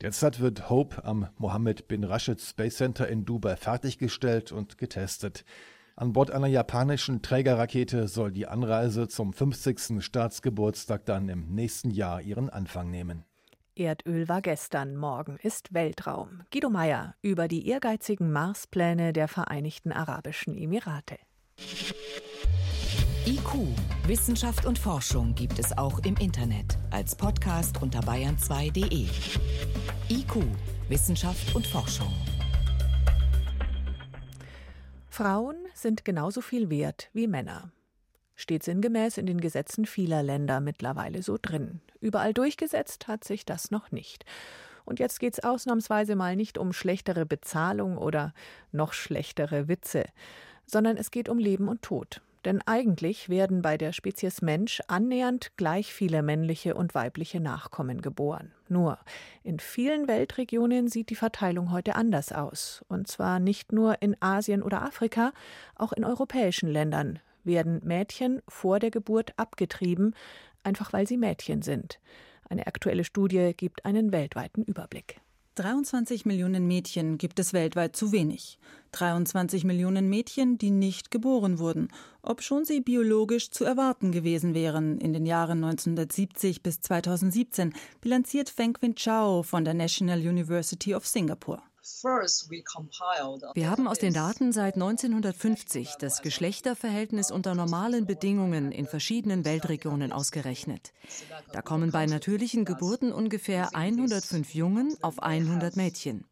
Derzeit 0.00 0.40
wird 0.40 0.68
Hope 0.68 1.04
am 1.04 1.28
Mohammed 1.38 1.88
bin 1.88 2.04
Rashid 2.04 2.40
Space 2.40 2.76
Center 2.76 3.08
in 3.08 3.24
Dubai 3.24 3.56
fertiggestellt 3.56 4.52
und 4.52 4.78
getestet. 4.78 5.44
An 5.96 6.12
Bord 6.12 6.32
einer 6.32 6.48
japanischen 6.48 7.22
Trägerrakete 7.22 8.08
soll 8.08 8.32
die 8.32 8.48
Anreise 8.48 9.06
zum 9.06 9.32
50. 9.32 10.02
Staatsgeburtstag 10.04 11.04
dann 11.04 11.28
im 11.28 11.54
nächsten 11.54 11.90
Jahr 11.90 12.20
ihren 12.20 12.50
Anfang 12.50 12.90
nehmen. 12.90 13.24
Erdöl 13.76 14.28
war 14.28 14.42
gestern, 14.42 14.96
morgen 14.96 15.36
ist 15.42 15.72
Weltraum. 15.72 16.42
Guido 16.52 16.68
Meyer 16.68 17.14
über 17.22 17.48
die 17.48 17.68
ehrgeizigen 17.68 18.32
Marspläne 18.32 19.12
der 19.12 19.28
Vereinigten 19.28 19.92
Arabischen 19.92 20.56
Emirate. 20.56 21.16
IQ, 23.26 23.68
Wissenschaft 24.06 24.66
und 24.66 24.78
Forschung 24.78 25.34
gibt 25.34 25.58
es 25.58 25.76
auch 25.78 26.00
im 26.00 26.16
Internet 26.16 26.76
als 26.90 27.16
Podcast 27.16 27.80
unter 27.82 28.00
bayern2.de. 28.00 29.06
IQ, 30.08 30.44
Wissenschaft 30.88 31.54
und 31.54 31.66
Forschung. 31.66 32.12
Frauen 35.14 35.54
sind 35.74 36.04
genauso 36.04 36.40
viel 36.40 36.70
wert 36.70 37.08
wie 37.12 37.28
Männer. 37.28 37.70
Steht 38.34 38.64
sinngemäß 38.64 39.16
in 39.16 39.26
den 39.26 39.40
Gesetzen 39.40 39.86
vieler 39.86 40.24
Länder 40.24 40.58
mittlerweile 40.58 41.22
so 41.22 41.38
drin. 41.40 41.80
Überall 42.00 42.34
durchgesetzt 42.34 43.06
hat 43.06 43.22
sich 43.22 43.46
das 43.46 43.70
noch 43.70 43.92
nicht. 43.92 44.24
Und 44.84 44.98
jetzt 44.98 45.20
geht 45.20 45.34
es 45.34 45.44
ausnahmsweise 45.44 46.16
mal 46.16 46.34
nicht 46.34 46.58
um 46.58 46.72
schlechtere 46.72 47.26
Bezahlung 47.26 47.96
oder 47.96 48.34
noch 48.72 48.92
schlechtere 48.92 49.68
Witze, 49.68 50.06
sondern 50.66 50.96
es 50.96 51.12
geht 51.12 51.28
um 51.28 51.38
Leben 51.38 51.68
und 51.68 51.82
Tod. 51.82 52.20
Denn 52.44 52.60
eigentlich 52.66 53.30
werden 53.30 53.62
bei 53.62 53.78
der 53.78 53.92
Spezies 53.92 54.42
Mensch 54.42 54.82
annähernd 54.86 55.56
gleich 55.56 55.94
viele 55.94 56.22
männliche 56.22 56.74
und 56.74 56.94
weibliche 56.94 57.40
Nachkommen 57.40 58.02
geboren. 58.02 58.52
Nur, 58.68 58.98
in 59.42 59.58
vielen 59.58 60.08
Weltregionen 60.08 60.88
sieht 60.88 61.08
die 61.08 61.14
Verteilung 61.14 61.70
heute 61.70 61.94
anders 61.94 62.32
aus. 62.32 62.84
Und 62.88 63.08
zwar 63.08 63.40
nicht 63.40 63.72
nur 63.72 64.02
in 64.02 64.16
Asien 64.20 64.62
oder 64.62 64.82
Afrika, 64.82 65.32
auch 65.74 65.92
in 65.92 66.04
europäischen 66.04 66.68
Ländern, 66.68 67.18
werden 67.44 67.80
Mädchen 67.82 68.42
vor 68.46 68.78
der 68.78 68.90
Geburt 68.90 69.32
abgetrieben, 69.38 70.14
einfach 70.62 70.92
weil 70.92 71.06
sie 71.06 71.16
Mädchen 71.16 71.62
sind. 71.62 71.98
Eine 72.48 72.66
aktuelle 72.66 73.04
Studie 73.04 73.52
gibt 73.56 73.86
einen 73.86 74.12
weltweiten 74.12 74.62
Überblick. 74.64 75.20
23 75.54 76.26
Millionen 76.26 76.66
Mädchen 76.66 77.16
gibt 77.16 77.38
es 77.38 77.52
weltweit 77.52 77.94
zu 77.94 78.10
wenig. 78.10 78.58
23 78.90 79.62
Millionen 79.62 80.08
Mädchen, 80.08 80.58
die 80.58 80.70
nicht 80.70 81.12
geboren 81.12 81.60
wurden, 81.60 81.88
obschon 82.22 82.64
sie 82.64 82.80
biologisch 82.80 83.50
zu 83.50 83.64
erwarten 83.64 84.10
gewesen 84.10 84.54
wären 84.54 84.98
in 84.98 85.12
den 85.12 85.26
Jahren 85.26 85.62
1970 85.62 86.62
bis 86.62 86.80
2017, 86.80 87.72
bilanziert 88.00 88.50
Feng 88.50 88.72
Quin 88.72 88.96
Chao 88.96 89.44
von 89.44 89.64
der 89.64 89.74
National 89.74 90.18
University 90.18 90.92
of 90.92 91.06
Singapore. 91.06 91.62
Wir 93.54 93.70
haben 93.70 93.88
aus 93.88 93.98
den 93.98 94.14
Daten 94.14 94.52
seit 94.52 94.74
1950 94.74 95.96
das 95.98 96.22
Geschlechterverhältnis 96.22 97.30
unter 97.30 97.54
normalen 97.54 98.06
Bedingungen 98.06 98.72
in 98.72 98.86
verschiedenen 98.86 99.44
Weltregionen 99.44 100.10
ausgerechnet. 100.10 100.94
Da 101.52 101.60
kommen 101.60 101.90
bei 101.92 102.06
natürlichen 102.06 102.64
Geburten 102.64 103.12
ungefähr 103.12 103.74
105 103.74 104.54
Jungen 104.54 104.96
auf 105.02 105.22
100 105.22 105.76
Mädchen. 105.76 106.24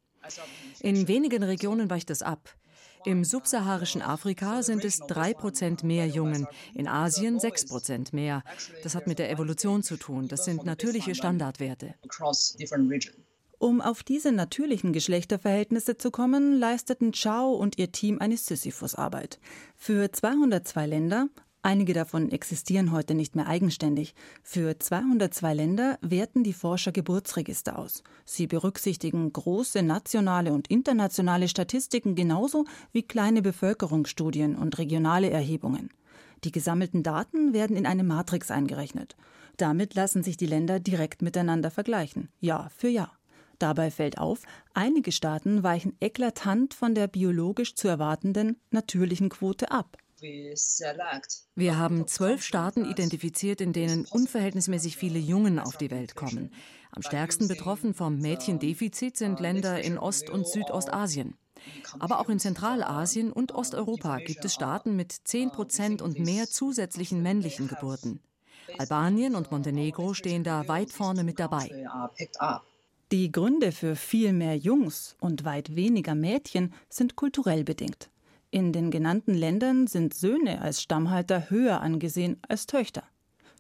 In 0.80 1.06
wenigen 1.06 1.42
Regionen 1.42 1.90
weicht 1.90 2.09
es 2.09 2.23
ab. 2.23 2.56
Im 3.04 3.25
subsaharischen 3.25 4.00
Afrika 4.00 4.62
sind 4.62 4.85
es 4.85 5.02
3% 5.02 5.85
mehr 5.85 6.06
Jungen, 6.06 6.47
in 6.73 6.88
Asien 6.88 7.38
6% 7.38 8.14
mehr. 8.14 8.42
Das 8.85 8.94
hat 8.94 9.06
mit 9.06 9.18
der 9.18 9.30
Evolution 9.30 9.82
zu 9.82 9.99
tun. 9.99 10.28
Das 10.28 10.47
sind 10.47 10.64
natürliche 10.64 11.14
Standardwerte. 11.14 11.94
Um 13.62 13.81
auf 13.81 14.02
diese 14.02 14.33
natürlichen 14.33 14.92
Geschlechterverhältnisse 14.92 15.97
zu 15.97 16.11
kommen, 16.11 16.59
leisteten 16.59 17.12
Chao 17.12 17.52
und 17.52 17.78
ihr 17.78 17.92
Team 17.92 18.19
eine 18.19 18.37
Sisyphus-Arbeit. 18.37 19.38
Für 19.76 20.11
202 20.11 20.85
Länder, 20.88 21.28
einige 21.62 21.92
davon 21.92 22.33
existieren 22.33 22.90
heute 22.90 23.14
nicht 23.14 23.37
mehr 23.37 23.47
eigenständig, 23.47 24.16
für 24.42 24.81
202 24.81 25.54
Länder 25.54 25.97
werten 26.00 26.42
die 26.42 26.54
Forscher 26.54 26.90
Geburtsregister 26.90 27.78
aus. 27.78 28.02
Sie 28.25 28.49
berücksichtigen 28.49 29.33
große 29.33 29.85
nationale 29.85 30.52
und 30.52 30.66
internationale 30.66 31.47
Statistiken 31.47 32.16
genauso 32.16 32.64
wie 32.90 33.04
kleine 33.04 33.42
Bevölkerungsstudien 33.42 34.57
und 34.57 34.76
regionale 34.78 35.31
Erhebungen. 35.31 35.90
Die 36.42 36.50
gesammelten 36.50 37.04
Daten 37.04 37.52
werden 37.52 37.76
in 37.76 37.87
eine 37.87 38.02
Matrix 38.02 38.50
eingerechnet. 38.50 39.14
Damit 39.57 39.95
lassen 39.95 40.25
sich 40.25 40.37
die 40.37 40.47
Länder 40.47 40.81
direkt 40.81 41.23
miteinander 41.23 41.71
vergleichen, 41.71 42.28
Jahr 42.40 42.69
für 42.76 42.88
Jahr. 42.88 43.16
Dabei 43.62 43.92
fällt 43.92 44.19
auf, 44.19 44.40
einige 44.75 45.12
Staaten 45.12 45.62
weichen 45.62 45.97
eklatant 46.00 46.75
von 46.75 46.97
der 46.97 47.07
biologisch 47.07 47.76
zu 47.76 47.87
erwartenden 47.87 48.57
natürlichen 48.73 49.28
Quote 49.28 49.71
ab. 49.71 49.99
Wir 50.21 51.78
haben 51.78 52.09
zwölf 52.09 52.42
Staaten 52.42 52.85
identifiziert, 52.85 53.61
in 53.61 53.73
denen 53.73 54.04
unverhältnismäßig 54.07 54.97
viele 54.97 55.21
Jungen 55.21 55.61
auf 55.61 55.76
die 55.76 55.92
Welt 55.92 56.16
kommen. 56.16 56.52
Am 56.90 57.02
stärksten 57.02 57.47
betroffen 57.47 57.95
vom 57.95 58.19
Mädchendefizit 58.19 59.16
sind 59.16 59.38
Länder 59.38 59.81
in 59.81 59.97
Ost- 59.97 60.28
und 60.28 60.49
Südostasien. 60.49 61.37
Aber 62.00 62.19
auch 62.19 62.28
in 62.28 62.40
Zentralasien 62.40 63.31
und 63.31 63.54
Osteuropa 63.54 64.19
gibt 64.19 64.45
es 64.45 64.54
Staaten 64.54 64.97
mit 64.97 65.12
10 65.12 65.52
Prozent 65.52 66.02
und 66.02 66.19
mehr 66.19 66.49
zusätzlichen 66.49 67.23
männlichen 67.23 67.69
Geburten. 67.69 68.19
Albanien 68.78 69.37
und 69.37 69.52
Montenegro 69.52 70.14
stehen 70.14 70.42
da 70.42 70.66
weit 70.66 70.90
vorne 70.90 71.23
mit 71.23 71.38
dabei. 71.38 71.71
Die 73.12 73.31
Gründe 73.31 73.73
für 73.73 73.95
viel 73.95 74.33
mehr 74.33 74.57
Jungs 74.57 75.16
und 75.21 75.45
weit 75.45 75.76
weniger 75.76 76.14
Mädchen 76.14 76.73
sind 76.88 77.14
kulturell 77.14 77.62
bedingt. 77.62 78.09
In 78.50 78.73
den 78.73 78.90
genannten 78.90 79.35
Ländern 79.35 79.87
sind 79.87 80.14
Söhne 80.14 80.62
als 80.62 80.81
Stammhalter 80.81 81.50
höher 81.50 81.83
angesehen 81.83 82.38
als 82.49 82.66
Töchter. 82.66 83.02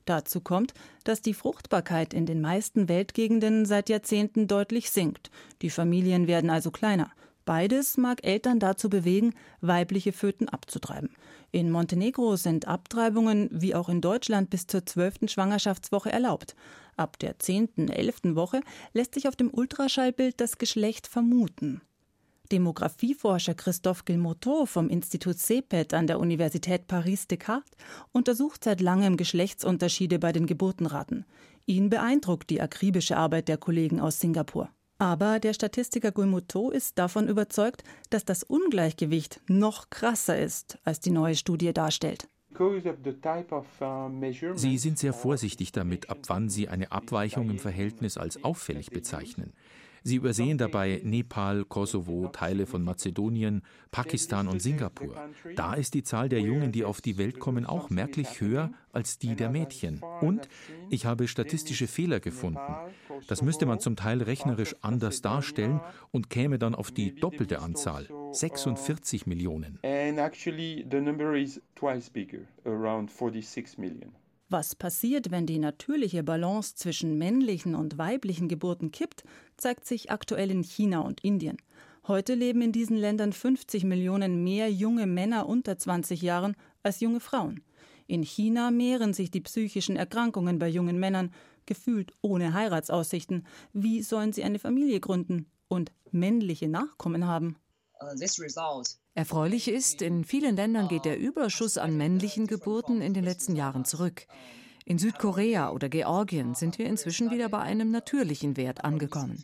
Dazu 0.06 0.40
kommt, 0.40 0.72
dass 1.04 1.20
die 1.20 1.34
Fruchtbarkeit 1.34 2.14
in 2.14 2.24
den 2.24 2.40
meisten 2.40 2.88
Weltgegenden 2.88 3.66
seit 3.66 3.90
Jahrzehnten 3.90 4.48
deutlich 4.48 4.90
sinkt. 4.90 5.30
Die 5.60 5.68
Familien 5.68 6.28
werden 6.28 6.48
also 6.48 6.70
kleiner. 6.70 7.10
Beides 7.44 7.98
mag 7.98 8.24
Eltern 8.24 8.58
dazu 8.58 8.88
bewegen, 8.88 9.34
weibliche 9.60 10.12
Föten 10.12 10.48
abzutreiben. 10.48 11.10
In 11.50 11.70
Montenegro 11.70 12.36
sind 12.36 12.66
Abtreibungen 12.66 13.50
wie 13.52 13.74
auch 13.74 13.90
in 13.90 14.00
Deutschland 14.00 14.48
bis 14.48 14.66
zur 14.66 14.86
zwölften 14.86 15.28
Schwangerschaftswoche 15.28 16.10
erlaubt. 16.10 16.56
Ab 16.96 17.18
der 17.18 17.38
zehnten, 17.38 17.88
elften 17.88 18.36
Woche 18.36 18.60
lässt 18.92 19.14
sich 19.14 19.28
auf 19.28 19.36
dem 19.36 19.52
Ultraschallbild 19.52 20.40
das 20.40 20.58
Geschlecht 20.58 21.06
vermuten. 21.06 21.80
Demografieforscher 22.50 23.54
Christophe 23.54 24.04
Gilmotot 24.04 24.68
vom 24.68 24.90
Institut 24.90 25.38
CEPET 25.38 25.94
an 25.94 26.06
der 26.06 26.20
Universität 26.20 26.86
Paris-Descartes 26.86 27.72
untersucht 28.12 28.64
seit 28.64 28.82
langem 28.82 29.16
Geschlechtsunterschiede 29.16 30.18
bei 30.18 30.32
den 30.32 30.46
Geburtenraten. 30.46 31.24
Ihn 31.64 31.88
beeindruckt 31.88 32.50
die 32.50 32.60
akribische 32.60 33.16
Arbeit 33.16 33.48
der 33.48 33.56
Kollegen 33.56 34.00
aus 34.00 34.20
Singapur. 34.20 34.68
Aber 34.98 35.40
der 35.40 35.54
Statistiker 35.54 36.12
Gulmuto 36.12 36.70
ist 36.70 36.98
davon 36.98 37.26
überzeugt, 37.26 37.82
dass 38.10 38.24
das 38.24 38.42
Ungleichgewicht 38.42 39.40
noch 39.48 39.88
krasser 39.90 40.38
ist, 40.38 40.78
als 40.84 41.00
die 41.00 41.10
neue 41.10 41.34
Studie 41.34 41.72
darstellt. 41.72 42.28
Sie 44.56 44.78
sind 44.78 44.98
sehr 44.98 45.12
vorsichtig 45.12 45.72
damit, 45.72 46.10
ab 46.10 46.18
wann 46.26 46.48
Sie 46.48 46.68
eine 46.68 46.92
Abweichung 46.92 47.50
im 47.50 47.58
Verhältnis 47.58 48.16
als 48.16 48.42
auffällig 48.44 48.90
bezeichnen. 48.90 49.52
Sie 50.04 50.16
übersehen 50.16 50.58
dabei 50.58 51.00
Nepal, 51.04 51.64
Kosovo, 51.64 52.28
Teile 52.28 52.66
von 52.66 52.82
Mazedonien, 52.82 53.62
Pakistan 53.90 54.48
und 54.48 54.60
Singapur. 54.60 55.14
Da 55.54 55.74
ist 55.74 55.94
die 55.94 56.02
Zahl 56.02 56.28
der 56.28 56.40
Jungen, 56.40 56.72
die 56.72 56.84
auf 56.84 57.00
die 57.00 57.18
Welt 57.18 57.38
kommen, 57.38 57.66
auch 57.66 57.90
merklich 57.90 58.40
höher 58.40 58.72
als 58.92 59.18
die 59.18 59.36
der 59.36 59.50
Mädchen. 59.50 60.00
Und 60.20 60.48
ich 60.90 61.06
habe 61.06 61.28
statistische 61.28 61.86
Fehler 61.86 62.20
gefunden. 62.20 62.60
Das 63.28 63.42
müsste 63.42 63.66
man 63.66 63.80
zum 63.80 63.96
Teil 63.96 64.22
rechnerisch 64.22 64.74
anders 64.80 65.22
darstellen 65.22 65.80
und 66.10 66.30
käme 66.30 66.58
dann 66.58 66.74
auf 66.74 66.90
die 66.90 67.14
doppelte 67.14 67.60
Anzahl, 67.60 68.08
46 68.32 69.26
Millionen. 69.26 69.78
Was 74.52 74.74
passiert, 74.74 75.30
wenn 75.30 75.46
die 75.46 75.58
natürliche 75.58 76.22
Balance 76.22 76.74
zwischen 76.74 77.16
männlichen 77.16 77.74
und 77.74 77.96
weiblichen 77.96 78.48
Geburten 78.48 78.92
kippt, 78.92 79.24
zeigt 79.56 79.86
sich 79.86 80.10
aktuell 80.10 80.50
in 80.50 80.62
China 80.62 81.00
und 81.00 81.24
Indien. 81.24 81.56
Heute 82.06 82.34
leben 82.34 82.60
in 82.60 82.70
diesen 82.70 82.98
Ländern 82.98 83.32
50 83.32 83.84
Millionen 83.84 84.44
mehr 84.44 84.70
junge 84.70 85.06
Männer 85.06 85.48
unter 85.48 85.78
20 85.78 86.20
Jahren 86.20 86.54
als 86.82 87.00
junge 87.00 87.20
Frauen. 87.20 87.62
In 88.06 88.22
China 88.22 88.70
mehren 88.70 89.14
sich 89.14 89.30
die 89.30 89.40
psychischen 89.40 89.96
Erkrankungen 89.96 90.58
bei 90.58 90.68
jungen 90.68 91.00
Männern, 91.00 91.32
gefühlt 91.64 92.12
ohne 92.20 92.52
Heiratsaussichten. 92.52 93.46
Wie 93.72 94.02
sollen 94.02 94.34
sie 94.34 94.44
eine 94.44 94.58
Familie 94.58 95.00
gründen 95.00 95.46
und 95.68 95.92
männliche 96.10 96.68
Nachkommen 96.68 97.26
haben? 97.26 97.56
Erfreulich 99.14 99.68
ist, 99.68 100.00
in 100.00 100.24
vielen 100.24 100.56
Ländern 100.56 100.88
geht 100.88 101.04
der 101.04 101.18
Überschuss 101.18 101.76
an 101.76 101.98
männlichen 101.98 102.46
Geburten 102.46 103.02
in 103.02 103.12
den 103.12 103.24
letzten 103.24 103.54
Jahren 103.56 103.84
zurück. 103.84 104.26
In 104.86 104.98
Südkorea 104.98 105.70
oder 105.70 105.90
Georgien 105.90 106.54
sind 106.54 106.78
wir 106.78 106.86
inzwischen 106.86 107.30
wieder 107.30 107.50
bei 107.50 107.58
einem 107.58 107.90
natürlichen 107.90 108.56
Wert 108.56 108.84
angekommen. 108.84 109.36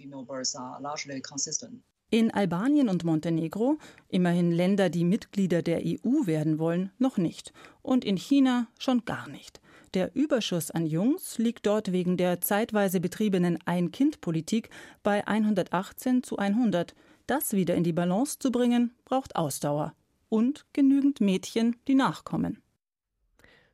In 2.10 2.30
Albanien 2.30 2.88
und 2.88 3.04
Montenegro, 3.04 3.76
immerhin 4.08 4.50
Länder, 4.50 4.88
die 4.88 5.04
Mitglieder 5.04 5.60
der 5.60 5.82
EU 5.84 6.26
werden 6.26 6.58
wollen, 6.58 6.90
noch 6.98 7.18
nicht. 7.18 7.52
Und 7.82 8.06
in 8.06 8.16
China 8.16 8.68
schon 8.78 9.04
gar 9.04 9.28
nicht. 9.28 9.60
Der 9.92 10.16
Überschuss 10.16 10.70
an 10.70 10.86
Jungs 10.86 11.36
liegt 11.36 11.66
dort 11.66 11.92
wegen 11.92 12.16
der 12.16 12.40
zeitweise 12.40 13.00
betriebenen 13.00 13.58
Ein-Kind-Politik 13.66 14.70
bei 15.02 15.26
118 15.26 16.22
zu 16.22 16.38
100. 16.38 16.94
Das 17.28 17.52
wieder 17.52 17.74
in 17.74 17.84
die 17.84 17.92
Balance 17.92 18.38
zu 18.38 18.50
bringen, 18.50 18.94
braucht 19.04 19.36
Ausdauer 19.36 19.92
und 20.30 20.64
genügend 20.72 21.20
Mädchen, 21.20 21.76
die 21.86 21.94
nachkommen. 21.94 22.62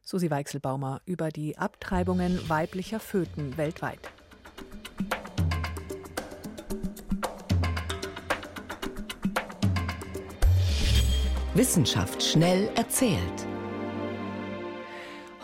Susi 0.03 0.29
Weichselbaumer 0.29 1.01
über 1.07 1.29
die 1.29 1.57
Abtreibungen 1.57 2.49
weiblicher 2.49 2.99
Föten 2.99 3.57
weltweit. 3.57 4.01
Wissenschaft 11.55 12.25
schnell 12.25 12.69
erzählt. 12.75 13.47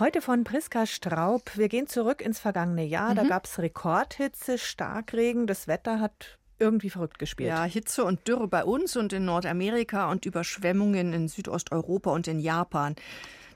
Heute 0.01 0.21
von 0.21 0.43
Priska 0.43 0.87
Straub. 0.87 1.57
Wir 1.57 1.69
gehen 1.69 1.87
zurück 1.87 2.23
ins 2.23 2.41
vergangene 2.41 2.85
Jahr. 2.85 3.13
Mhm. 3.13 3.17
Da 3.19 3.23
gab 3.23 3.45
es 3.45 3.57
Rekordhitze, 3.61 4.59
Starkregen. 4.59 5.47
Das 5.47 5.69
Wetter 5.69 6.01
hat 6.01 6.40
irgendwie 6.61 6.91
verrückt 6.91 7.19
gespielt. 7.19 7.49
Ja, 7.49 7.65
Hitze 7.65 8.05
und 8.05 8.27
Dürre 8.29 8.49
bei 8.49 8.65
uns 8.65 8.97
und 8.97 9.13
in 9.13 9.25
Nordamerika 9.25 10.11
und 10.11 10.27
Überschwemmungen 10.27 11.13
in 11.13 11.29
Südosteuropa 11.29 12.11
und 12.11 12.29
in 12.29 12.41
Japan. 12.41 12.97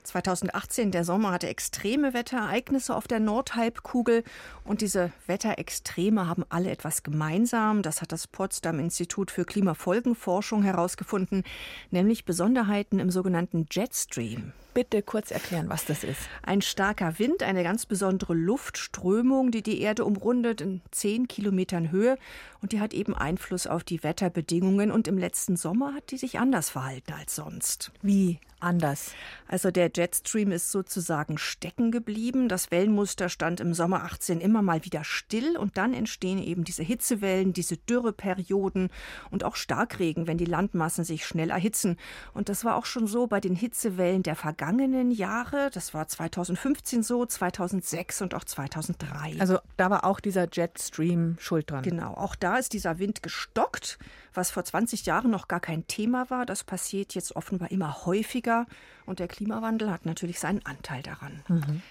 2018, 0.05 0.91
der 0.91 1.03
Sommer 1.03 1.31
hatte 1.31 1.47
extreme 1.47 2.13
Wetterereignisse 2.13 2.95
auf 2.95 3.07
der 3.07 3.19
Nordhalbkugel 3.19 4.23
und 4.63 4.81
diese 4.81 5.11
Wetterextreme 5.27 6.27
haben 6.27 6.45
alle 6.49 6.71
etwas 6.71 7.03
gemeinsam. 7.03 7.81
Das 7.81 8.01
hat 8.01 8.11
das 8.11 8.27
Potsdam 8.27 8.79
Institut 8.79 9.31
für 9.31 9.45
Klimafolgenforschung 9.45 10.63
herausgefunden, 10.63 11.43
nämlich 11.91 12.25
Besonderheiten 12.25 12.99
im 12.99 13.09
sogenannten 13.09 13.67
Jetstream 13.71 14.53
bitte 14.75 15.01
kurz 15.01 15.31
erklären, 15.31 15.69
was 15.69 15.85
das 15.85 16.03
ist? 16.03 16.29
Ein 16.43 16.61
starker 16.61 17.17
Wind, 17.17 17.41
eine 17.41 17.63
ganz 17.63 17.87
besondere 17.87 18.35
Luftströmung, 18.35 19.49
die 19.49 19.63
die 19.63 19.81
Erde 19.81 20.05
umrundet 20.05 20.61
in 20.61 20.81
zehn 20.91 21.27
Kilometern 21.27 21.89
Höhe. 21.89 22.17
Und 22.61 22.73
die 22.73 22.79
hat 22.79 22.93
eben 22.93 23.15
Einfluss 23.15 23.65
auf 23.65 23.83
die 23.83 24.03
Wetterbedingungen. 24.03 24.91
Und 24.91 25.07
im 25.07 25.17
letzten 25.17 25.55
Sommer 25.55 25.95
hat 25.95 26.11
die 26.11 26.17
sich 26.17 26.37
anders 26.37 26.69
verhalten 26.69 27.13
als 27.13 27.35
sonst. 27.35 27.91
Wie 28.03 28.39
anders? 28.65 29.13
Also 29.47 29.71
der 29.71 29.91
Jetstream 29.95 30.51
ist 30.51 30.71
sozusagen 30.71 31.37
stecken 31.37 31.91
geblieben. 31.91 32.49
Das 32.49 32.71
Wellenmuster 32.71 33.29
stand 33.29 33.59
im 33.59 33.73
Sommer 33.73 34.03
18 34.03 34.41
immer 34.41 34.61
mal 34.61 34.83
wieder 34.83 35.03
still. 35.03 35.55
Und 35.55 35.77
dann 35.77 35.93
entstehen 35.93 36.41
eben 36.41 36.63
diese 36.63 36.83
Hitzewellen, 36.83 37.53
diese 37.53 37.77
Dürreperioden 37.77 38.89
und 39.31 39.43
auch 39.43 39.55
Starkregen, 39.55 40.27
wenn 40.27 40.37
die 40.37 40.45
Landmassen 40.45 41.03
sich 41.03 41.25
schnell 41.25 41.51
erhitzen. 41.51 41.97
Und 42.33 42.49
das 42.49 42.65
war 42.65 42.75
auch 42.75 42.85
schon 42.85 43.07
so 43.07 43.27
bei 43.27 43.39
den 43.39 43.55
Hitzewellen 43.55 44.23
der 44.23 44.35
vergangenen 44.35 45.11
Jahre. 45.11 45.69
Das 45.73 45.93
war 45.93 46.07
2015 46.07 47.03
so, 47.03 47.25
2006 47.25 48.23
und 48.23 48.33
auch 48.33 48.43
2003. 48.43 49.35
Also 49.39 49.59
da 49.77 49.89
war 49.89 50.05
auch 50.05 50.19
dieser 50.19 50.47
Jetstream 50.51 51.35
schuld 51.39 51.69
dran. 51.69 51.83
Genau, 51.83 52.13
auch 52.13 52.35
da 52.35 52.57
ist 52.57 52.73
dieser 52.73 52.99
Wind 52.99 53.21
gestockt, 53.21 53.99
was 54.35 54.51
vor 54.51 54.63
20 54.63 55.05
Jahren 55.05 55.31
noch 55.31 55.47
gar 55.47 55.59
kein 55.59 55.87
Thema 55.87 56.29
war. 56.29 56.45
Das 56.45 56.63
passiert 56.63 57.15
jetzt 57.15 57.35
offenbar 57.35 57.71
immer 57.71 58.05
häufiger 58.05 58.65
und 59.05 59.19
der 59.19 59.27
Klimawandel 59.27 59.91
hat 59.91 60.05
natürlich 60.05 60.39
seinen 60.39 60.65
Anteil 60.65 61.01
daran. 61.01 61.43
Mhm. 61.47 61.81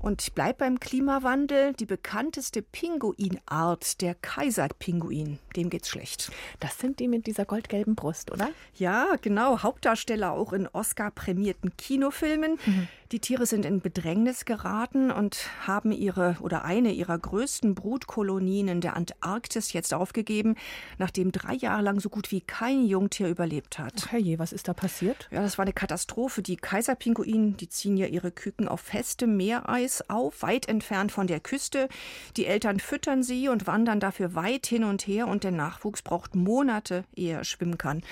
Und 0.00 0.22
ich 0.22 0.32
bleibe 0.32 0.58
beim 0.58 0.78
Klimawandel. 0.78 1.72
Die 1.72 1.86
bekannteste 1.86 2.62
Pinguinart, 2.62 4.00
der 4.00 4.14
Kaiserpinguin, 4.14 5.38
dem 5.56 5.70
geht's 5.70 5.88
schlecht. 5.88 6.30
Das 6.60 6.78
sind 6.78 7.00
die 7.00 7.08
mit 7.08 7.26
dieser 7.26 7.44
goldgelben 7.44 7.96
Brust, 7.96 8.30
oder? 8.30 8.48
Ja, 8.74 9.16
genau. 9.20 9.62
Hauptdarsteller 9.62 10.32
auch 10.32 10.52
in 10.52 10.68
Oscar-prämierten 10.68 11.76
Kinofilmen. 11.76 12.58
Mhm. 12.64 12.88
Die 13.10 13.20
Tiere 13.20 13.46
sind 13.46 13.64
in 13.64 13.80
Bedrängnis 13.80 14.44
geraten 14.44 15.10
und 15.10 15.48
haben 15.66 15.92
ihre 15.92 16.36
oder 16.40 16.66
eine 16.66 16.92
ihrer 16.92 17.18
größten 17.18 17.74
Brutkolonien 17.74 18.68
in 18.68 18.82
der 18.82 18.96
Antarktis 18.96 19.72
jetzt 19.72 19.94
aufgegeben, 19.94 20.56
nachdem 20.98 21.32
drei 21.32 21.54
Jahre 21.54 21.80
lang 21.80 22.00
so 22.00 22.10
gut 22.10 22.30
wie 22.30 22.42
kein 22.42 22.84
Jungtier 22.84 23.28
überlebt 23.28 23.78
hat. 23.78 24.08
Ach 24.08 24.18
je, 24.18 24.38
was 24.38 24.52
ist 24.52 24.68
da 24.68 24.74
passiert? 24.74 25.26
Ja, 25.30 25.40
das 25.40 25.56
war 25.56 25.62
eine 25.62 25.72
Katastrophe. 25.72 26.42
Die 26.42 26.56
Kaiserpinguinen, 26.56 27.56
die 27.56 27.70
ziehen 27.70 27.96
ja 27.96 28.06
ihre 28.06 28.30
Küken 28.30 28.68
auf 28.68 28.82
festem 28.82 29.38
Meereis 29.38 30.04
auf, 30.10 30.42
weit 30.42 30.68
entfernt 30.68 31.10
von 31.10 31.26
der 31.26 31.40
Küste. 31.40 31.88
Die 32.36 32.44
Eltern 32.44 32.78
füttern 32.78 33.22
sie 33.22 33.48
und 33.48 33.66
wandern 33.66 34.00
dafür 34.00 34.34
weit 34.34 34.66
hin 34.66 34.84
und 34.84 35.06
her 35.06 35.28
und 35.28 35.44
der 35.44 35.52
Nachwuchs 35.52 36.02
braucht 36.02 36.34
Monate, 36.34 37.04
ehe 37.16 37.38
er 37.38 37.44
schwimmen 37.44 37.78
kann. 37.78 38.02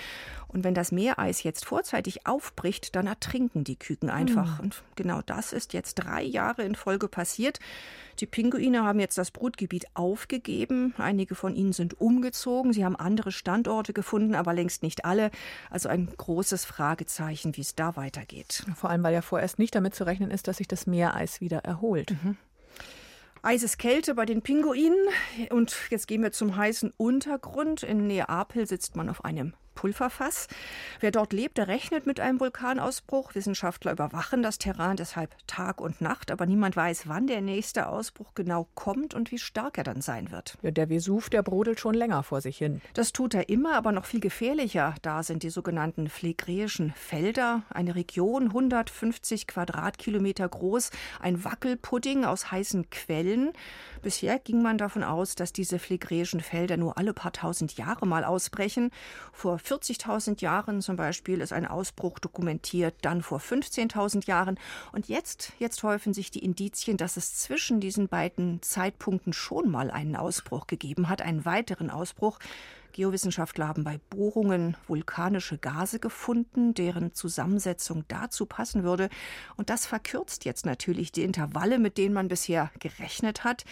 Und 0.48 0.64
wenn 0.64 0.74
das 0.74 0.92
Meereis 0.92 1.42
jetzt 1.42 1.64
vorzeitig 1.64 2.26
aufbricht, 2.26 2.94
dann 2.96 3.06
ertrinken 3.06 3.64
die 3.64 3.76
Küken 3.76 4.10
einfach. 4.10 4.58
Mhm. 4.58 4.64
Und 4.64 4.82
genau 4.94 5.20
das 5.22 5.52
ist 5.52 5.72
jetzt 5.72 5.94
drei 5.96 6.22
Jahre 6.22 6.62
in 6.62 6.74
Folge 6.74 7.08
passiert. 7.08 7.58
Die 8.20 8.26
Pinguine 8.26 8.84
haben 8.84 9.00
jetzt 9.00 9.18
das 9.18 9.30
Brutgebiet 9.30 9.86
aufgegeben. 9.94 10.94
Einige 10.98 11.34
von 11.34 11.54
ihnen 11.54 11.72
sind 11.72 12.00
umgezogen. 12.00 12.72
Sie 12.72 12.84
haben 12.84 12.96
andere 12.96 13.32
Standorte 13.32 13.92
gefunden, 13.92 14.34
aber 14.34 14.54
längst 14.54 14.82
nicht 14.82 15.04
alle. 15.04 15.30
Also 15.70 15.88
ein 15.88 16.08
großes 16.16 16.64
Fragezeichen, 16.64 17.56
wie 17.56 17.60
es 17.60 17.74
da 17.74 17.96
weitergeht. 17.96 18.64
Vor 18.74 18.90
allem, 18.90 19.02
weil 19.02 19.14
ja 19.14 19.22
vorerst 19.22 19.58
nicht 19.58 19.74
damit 19.74 19.94
zu 19.94 20.04
rechnen 20.04 20.30
ist, 20.30 20.48
dass 20.48 20.58
sich 20.58 20.68
das 20.68 20.86
Meereis 20.86 21.40
wieder 21.40 21.58
erholt. 21.58 22.12
Mhm. 22.22 22.36
Eiseskälte 23.42 24.14
bei 24.14 24.24
den 24.24 24.42
Pinguinen. 24.42 24.98
Und 25.50 25.76
jetzt 25.90 26.08
gehen 26.08 26.22
wir 26.22 26.32
zum 26.32 26.56
heißen 26.56 26.92
Untergrund. 26.96 27.82
In 27.82 28.06
Neapel 28.06 28.66
sitzt 28.66 28.96
man 28.96 29.08
auf 29.08 29.24
einem 29.24 29.54
Pulverfass. 29.76 30.48
Wer 30.98 31.12
dort 31.12 31.32
lebt, 31.32 31.58
der 31.58 31.68
rechnet 31.68 32.06
mit 32.06 32.18
einem 32.18 32.40
Vulkanausbruch. 32.40 33.36
Wissenschaftler 33.36 33.92
überwachen 33.92 34.42
das 34.42 34.58
Terrain 34.58 34.96
deshalb 34.96 35.36
Tag 35.46 35.80
und 35.80 36.00
Nacht, 36.00 36.32
aber 36.32 36.46
niemand 36.46 36.74
weiß, 36.74 37.06
wann 37.06 37.28
der 37.28 37.42
nächste 37.42 37.86
Ausbruch 37.86 38.34
genau 38.34 38.66
kommt 38.74 39.14
und 39.14 39.30
wie 39.30 39.38
stark 39.38 39.78
er 39.78 39.84
dann 39.84 40.00
sein 40.00 40.32
wird. 40.32 40.58
Ja, 40.62 40.72
der 40.72 40.90
Vesuv, 40.90 41.30
der 41.30 41.44
brodelt 41.44 41.78
schon 41.78 41.94
länger 41.94 42.24
vor 42.24 42.40
sich 42.40 42.58
hin. 42.58 42.80
Das 42.94 43.12
tut 43.12 43.34
er 43.34 43.48
immer, 43.48 43.76
aber 43.76 43.92
noch 43.92 44.06
viel 44.06 44.20
gefährlicher. 44.20 44.96
Da 45.02 45.22
sind 45.22 45.44
die 45.44 45.50
sogenannten 45.50 46.08
phlegräischen 46.08 46.92
Felder, 46.96 47.62
eine 47.70 47.94
Region 47.94 48.46
150 48.46 49.46
Quadratkilometer 49.46 50.48
groß, 50.48 50.90
ein 51.20 51.44
Wackelpudding 51.44 52.24
aus 52.24 52.50
heißen 52.50 52.90
Quellen. 52.90 53.52
Bisher 54.02 54.38
ging 54.38 54.62
man 54.62 54.78
davon 54.78 55.04
aus, 55.04 55.34
dass 55.34 55.52
diese 55.52 55.78
phlegräischen 55.78 56.40
Felder 56.40 56.76
nur 56.76 56.96
alle 56.96 57.12
paar 57.12 57.32
tausend 57.32 57.76
Jahre 57.76 58.06
mal 58.06 58.24
ausbrechen. 58.24 58.90
Vor 59.32 59.58
40.000 59.66 60.40
Jahren 60.40 60.80
zum 60.80 60.96
Beispiel 60.96 61.40
ist 61.40 61.52
ein 61.52 61.66
Ausbruch 61.66 62.18
dokumentiert, 62.18 62.94
dann 63.02 63.22
vor 63.22 63.38
15.000 63.40 64.26
Jahren. 64.26 64.58
Und 64.92 65.08
jetzt, 65.08 65.52
jetzt 65.58 65.82
häufen 65.82 66.14
sich 66.14 66.30
die 66.30 66.44
Indizien, 66.44 66.96
dass 66.96 67.16
es 67.16 67.34
zwischen 67.36 67.80
diesen 67.80 68.08
beiden 68.08 68.62
Zeitpunkten 68.62 69.32
schon 69.32 69.70
mal 69.70 69.90
einen 69.90 70.16
Ausbruch 70.16 70.66
gegeben 70.66 71.08
hat, 71.08 71.20
einen 71.20 71.44
weiteren 71.44 71.90
Ausbruch. 71.90 72.38
Geowissenschaftler 72.96 73.68
haben 73.68 73.84
bei 73.84 74.00
Bohrungen 74.08 74.74
vulkanische 74.88 75.58
Gase 75.58 75.98
gefunden, 76.00 76.72
deren 76.72 77.12
Zusammensetzung 77.12 78.04
dazu 78.08 78.46
passen 78.46 78.84
würde. 78.84 79.10
Und 79.56 79.68
das 79.68 79.84
verkürzt 79.84 80.46
jetzt 80.46 80.64
natürlich 80.64 81.12
die 81.12 81.22
Intervalle, 81.22 81.78
mit 81.78 81.98
denen 81.98 82.14
man 82.14 82.28
bisher 82.28 82.70
gerechnet 82.80 83.44
hat. 83.44 83.66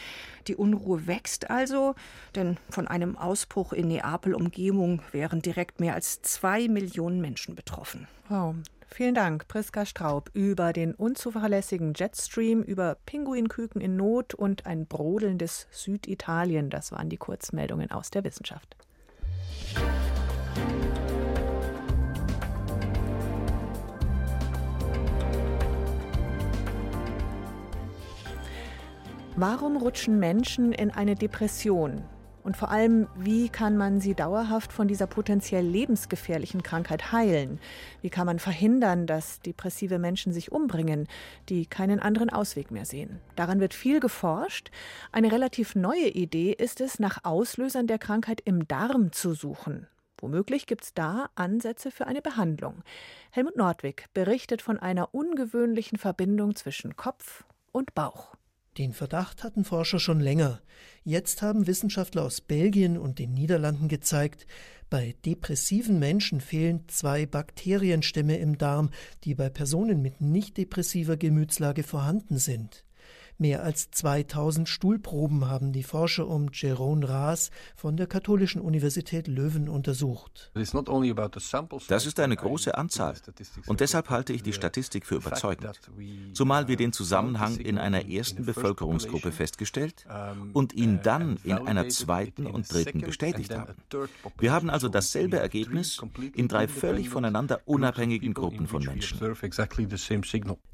Die 0.46 0.56
Unruhe 0.56 1.06
wächst 1.06 1.48
also, 1.48 1.94
denn 2.34 2.58
von 2.68 2.86
einem 2.86 3.16
Ausbruch 3.16 3.72
in 3.72 3.88
Neapel-Umgebung 3.88 5.00
wären 5.10 5.40
direkt 5.40 5.80
mehr 5.80 5.94
als 5.94 6.20
zwei 6.20 6.68
Millionen 6.68 7.22
Menschen 7.22 7.54
betroffen. 7.54 8.06
Wow. 8.28 8.54
Vielen 8.88 9.14
Dank, 9.14 9.48
Priska 9.48 9.86
Straub, 9.86 10.30
über 10.34 10.74
den 10.74 10.94
unzuverlässigen 10.94 11.94
Jetstream, 11.96 12.62
über 12.62 12.98
Pinguinküken 13.06 13.80
in 13.80 13.96
Not 13.96 14.34
und 14.34 14.66
ein 14.66 14.86
brodelndes 14.86 15.66
Süditalien. 15.70 16.68
Das 16.68 16.92
waren 16.92 17.08
die 17.08 17.16
Kurzmeldungen 17.16 17.90
aus 17.90 18.10
der 18.10 18.22
Wissenschaft. 18.22 18.76
Warum 29.36 29.76
rutschen 29.76 30.20
Menschen 30.20 30.72
in 30.72 30.92
eine 30.92 31.16
Depression? 31.16 32.04
Und 32.44 32.58
vor 32.58 32.70
allem, 32.70 33.08
wie 33.16 33.48
kann 33.48 33.78
man 33.78 34.00
sie 34.00 34.14
dauerhaft 34.14 34.70
von 34.70 34.86
dieser 34.86 35.06
potenziell 35.06 35.64
lebensgefährlichen 35.64 36.62
Krankheit 36.62 37.10
heilen? 37.10 37.58
Wie 38.02 38.10
kann 38.10 38.26
man 38.26 38.38
verhindern, 38.38 39.06
dass 39.06 39.40
depressive 39.40 39.98
Menschen 39.98 40.30
sich 40.30 40.52
umbringen, 40.52 41.08
die 41.48 41.64
keinen 41.64 42.00
anderen 42.00 42.28
Ausweg 42.28 42.70
mehr 42.70 42.84
sehen? 42.84 43.20
Daran 43.34 43.60
wird 43.60 43.72
viel 43.72 43.98
geforscht. 43.98 44.70
Eine 45.10 45.32
relativ 45.32 45.74
neue 45.74 46.08
Idee 46.08 46.52
ist 46.52 46.82
es, 46.82 46.98
nach 46.98 47.24
Auslösern 47.24 47.86
der 47.86 47.98
Krankheit 47.98 48.42
im 48.44 48.68
Darm 48.68 49.10
zu 49.10 49.32
suchen. 49.32 49.86
Womöglich 50.18 50.66
gibt 50.66 50.84
es 50.84 50.92
da 50.92 51.30
Ansätze 51.36 51.90
für 51.90 52.06
eine 52.06 52.20
Behandlung. 52.20 52.82
Helmut 53.30 53.56
Nordwig 53.56 54.04
berichtet 54.12 54.60
von 54.60 54.78
einer 54.78 55.14
ungewöhnlichen 55.14 55.96
Verbindung 55.96 56.54
zwischen 56.54 56.94
Kopf 56.94 57.44
und 57.72 57.94
Bauch. 57.94 58.36
Den 58.78 58.92
Verdacht 58.92 59.44
hatten 59.44 59.64
Forscher 59.64 60.00
schon 60.00 60.18
länger. 60.20 60.60
Jetzt 61.04 61.42
haben 61.42 61.66
Wissenschaftler 61.66 62.24
aus 62.24 62.40
Belgien 62.40 62.98
und 62.98 63.18
den 63.18 63.32
Niederlanden 63.32 63.88
gezeigt, 63.88 64.46
bei 64.90 65.14
depressiven 65.24 65.98
Menschen 65.98 66.40
fehlen 66.40 66.84
zwei 66.88 67.26
Bakterienstämme 67.26 68.36
im 68.38 68.58
Darm, 68.58 68.90
die 69.24 69.34
bei 69.34 69.48
Personen 69.48 70.02
mit 70.02 70.20
nicht 70.20 70.56
depressiver 70.56 71.16
Gemütslage 71.16 71.82
vorhanden 71.82 72.38
sind. 72.38 72.83
Mehr 73.36 73.64
als 73.64 73.90
2000 73.90 74.68
Stuhlproben 74.68 75.48
haben 75.48 75.72
die 75.72 75.82
Forscher 75.82 76.28
um 76.28 76.50
Jeroen 76.52 77.02
Raas 77.02 77.50
von 77.74 77.96
der 77.96 78.06
Katholischen 78.06 78.60
Universität 78.60 79.26
Löwen 79.26 79.68
untersucht. 79.68 80.52
Das 80.54 82.06
ist 82.06 82.20
eine 82.20 82.36
große 82.36 82.78
Anzahl. 82.78 83.14
Und 83.66 83.80
deshalb 83.80 84.10
halte 84.10 84.32
ich 84.32 84.42
die 84.44 84.52
Statistik 84.52 85.04
für 85.04 85.16
überzeugend. 85.16 85.80
Zumal 86.32 86.68
wir 86.68 86.76
den 86.76 86.92
Zusammenhang 86.92 87.56
in 87.56 87.78
einer 87.78 88.08
ersten 88.08 88.44
Bevölkerungsgruppe 88.44 89.32
festgestellt 89.32 90.06
und 90.52 90.72
ihn 90.72 91.00
dann 91.02 91.38
in 91.42 91.58
einer 91.58 91.88
zweiten 91.88 92.46
und 92.46 92.72
dritten 92.72 93.00
bestätigt 93.00 93.52
haben. 93.52 93.74
Wir 94.38 94.52
haben 94.52 94.70
also 94.70 94.88
dasselbe 94.88 95.38
Ergebnis 95.38 96.00
in 96.34 96.46
drei 96.46 96.68
völlig 96.68 97.08
voneinander 97.08 97.62
unabhängigen 97.64 98.32
Gruppen 98.32 98.68
von 98.68 98.84
Menschen. 98.84 99.18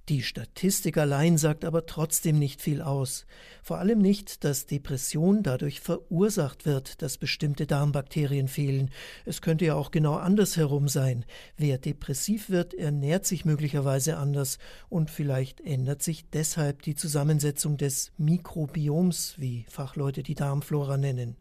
Die 0.09 0.23
Statistik 0.23 0.97
allein 0.99 1.39
sagt 1.39 1.65
aber 1.65 1.87
trotzdem 1.87 2.41
nicht 2.41 2.50
viel 2.57 2.81
aus. 2.81 3.27
Vor 3.63 3.79
allem 3.79 3.99
nicht, 3.99 4.45
dass 4.45 4.67
Depression 4.67 5.43
dadurch 5.43 5.81
verursacht 5.81 6.65
wird, 6.65 7.03
dass 7.03 7.19
bestimmte 7.19 7.67
Darmbakterien 7.67 8.49
fehlen. 8.49 8.91
Es 9.27 9.43
könnte 9.43 9.67
ja 9.67 9.75
auch 9.75 9.91
genau 9.91 10.15
andersherum 10.15 10.89
sein. 10.89 11.27
Wer 11.57 11.79
depressiv 11.79 12.49
wird, 12.49 12.73
ernährt 12.73 13.27
sich 13.27 13.45
möglicherweise 13.45 14.17
anders 14.17 14.59
und 14.89 15.11
vielleicht 15.11 15.61
ändert 15.61 16.03
sich 16.03 16.31
deshalb 16.31 16.83
die 16.83 16.95
Zusammensetzung 16.95 17.77
des 17.77 18.13
Mikrobioms, 18.17 19.35
wie 19.37 19.67
Fachleute 19.69 20.23
die 20.23 20.35
Darmflora 20.35 20.97
nennen. 20.97 21.37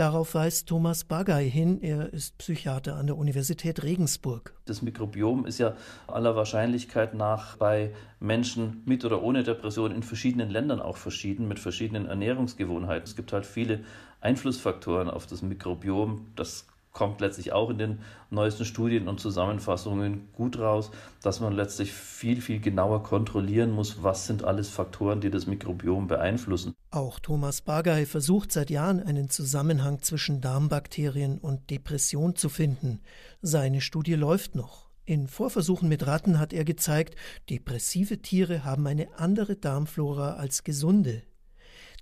Darauf 0.00 0.34
weist 0.34 0.66
Thomas 0.66 1.04
Bagay 1.04 1.50
hin. 1.50 1.82
Er 1.82 2.10
ist 2.10 2.38
Psychiater 2.38 2.96
an 2.96 3.06
der 3.06 3.18
Universität 3.18 3.82
Regensburg. 3.82 4.54
Das 4.64 4.80
Mikrobiom 4.80 5.44
ist 5.44 5.58
ja 5.58 5.76
aller 6.06 6.34
Wahrscheinlichkeit 6.34 7.12
nach 7.12 7.58
bei 7.58 7.92
Menschen 8.18 8.82
mit 8.86 9.04
oder 9.04 9.22
ohne 9.22 9.42
Depression 9.42 9.90
in 9.90 10.02
verschiedenen 10.02 10.48
Ländern 10.48 10.80
auch 10.80 10.96
verschieden, 10.96 11.48
mit 11.48 11.58
verschiedenen 11.58 12.06
Ernährungsgewohnheiten. 12.06 13.04
Es 13.04 13.14
gibt 13.14 13.34
halt 13.34 13.44
viele 13.44 13.80
Einflussfaktoren 14.22 15.10
auf 15.10 15.26
das 15.26 15.42
Mikrobiom. 15.42 16.28
Das 16.34 16.64
kommt 16.92 17.20
letztlich 17.20 17.52
auch 17.52 17.70
in 17.70 17.78
den 17.78 17.98
neuesten 18.30 18.64
Studien 18.64 19.08
und 19.08 19.20
Zusammenfassungen 19.20 20.28
gut 20.32 20.58
raus, 20.58 20.90
dass 21.22 21.40
man 21.40 21.52
letztlich 21.52 21.92
viel, 21.92 22.40
viel 22.40 22.60
genauer 22.60 23.02
kontrollieren 23.02 23.70
muss, 23.70 24.02
was 24.02 24.26
sind 24.26 24.44
alles 24.44 24.68
Faktoren, 24.68 25.20
die 25.20 25.30
das 25.30 25.46
Mikrobiom 25.46 26.08
beeinflussen. 26.08 26.74
Auch 26.90 27.20
Thomas 27.20 27.60
Bagay 27.60 28.06
versucht 28.06 28.52
seit 28.52 28.70
Jahren 28.70 29.00
einen 29.00 29.30
Zusammenhang 29.30 30.02
zwischen 30.02 30.40
Darmbakterien 30.40 31.38
und 31.38 31.70
Depression 31.70 32.34
zu 32.34 32.48
finden. 32.48 33.00
Seine 33.40 33.80
Studie 33.80 34.14
läuft 34.14 34.54
noch. 34.54 34.90
In 35.04 35.26
Vorversuchen 35.26 35.88
mit 35.88 36.06
Ratten 36.06 36.38
hat 36.38 36.52
er 36.52 36.64
gezeigt, 36.64 37.16
depressive 37.48 38.18
Tiere 38.18 38.64
haben 38.64 38.86
eine 38.86 39.08
andere 39.18 39.56
Darmflora 39.56 40.34
als 40.34 40.62
gesunde. 40.62 41.22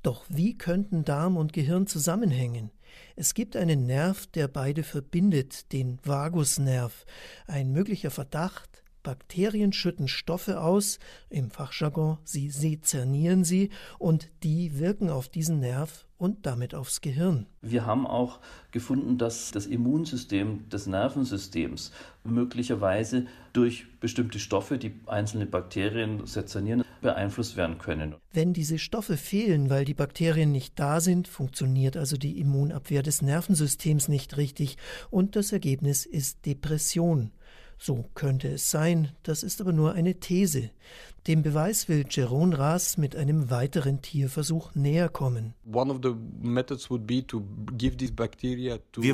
Doch 0.03 0.25
wie 0.29 0.57
könnten 0.57 1.05
Darm 1.05 1.37
und 1.37 1.53
Gehirn 1.53 1.87
zusammenhängen? 1.87 2.71
Es 3.17 3.35
gibt 3.35 3.57
einen 3.57 3.87
Nerv, 3.87 4.27
der 4.29 4.49
beide 4.49 4.83
verbindet, 4.83 5.73
den 5.73 5.99
Vagusnerv. 6.05 7.05
Ein 7.47 7.73
möglicher 7.73 8.11
Verdacht, 8.11 8.83
Bakterien 9.03 9.73
schütten 9.73 10.07
Stoffe 10.07 10.61
aus, 10.61 10.99
im 11.31 11.51
Fachjargon 11.51 12.19
sie 12.25 12.51
sezernieren 12.51 13.45
sie, 13.45 13.71
und 13.99 14.29
die 14.43 14.79
wirken 14.79 15.09
auf 15.09 15.29
diesen 15.29 15.61
Nerv 15.61 16.05
und 16.19 16.45
damit 16.47 16.75
aufs 16.75 17.01
Gehirn. 17.01 17.47
Wir 17.63 17.87
haben 17.87 18.07
auch 18.07 18.41
gefunden, 18.71 19.17
dass 19.17 19.51
das 19.53 19.67
Immunsystem 19.67 20.69
des 20.69 20.87
Nervensystems 20.87 21.93
möglicherweise 22.25 23.27
durch 23.53 23.87
bestimmte 24.01 24.39
Stoffe, 24.41 24.79
die 24.79 25.01
einzelne 25.07 25.47
Bakterien 25.47 26.27
sezernieren, 26.27 26.85
beeinflusst 27.01 27.57
werden 27.57 27.79
können. 27.79 28.17
Wenn 28.33 28.53
diese 28.53 28.79
Stoffe 28.79 29.17
fehlen, 29.17 29.71
weil 29.71 29.85
die 29.85 29.95
Bakterien 29.95 30.53
nicht 30.53 30.79
da 30.79 31.01
sind, 31.01 31.29
funktioniert 31.29 31.97
also 31.97 32.17
die 32.17 32.39
Immunabwehr 32.39 33.03
des 33.03 33.23
Nervensystems 33.23 34.09
nicht 34.09 34.37
richtig 34.37 34.77
und 35.11 35.37
das 35.37 35.53
Ergebnis 35.53 36.07
ist 36.07 36.47
Depression. 36.47 37.33
So 37.79 38.05
könnte 38.15 38.49
es 38.49 38.71
sein, 38.71 39.13
das 39.23 39.43
ist 39.43 39.61
aber 39.61 39.73
nur 39.73 39.93
eine 39.93 40.19
These. 40.19 40.71
Dem 41.29 41.43
Beweis 41.43 41.89
will 41.91 42.07
Jeroen 42.09 42.55
Raas 42.55 42.97
mit 42.97 43.15
einem 43.15 43.51
weiteren 43.51 44.01
Tierversuch 44.01 44.75
näher 44.75 45.11
kommen. 45.11 45.53
Wir 45.63 45.85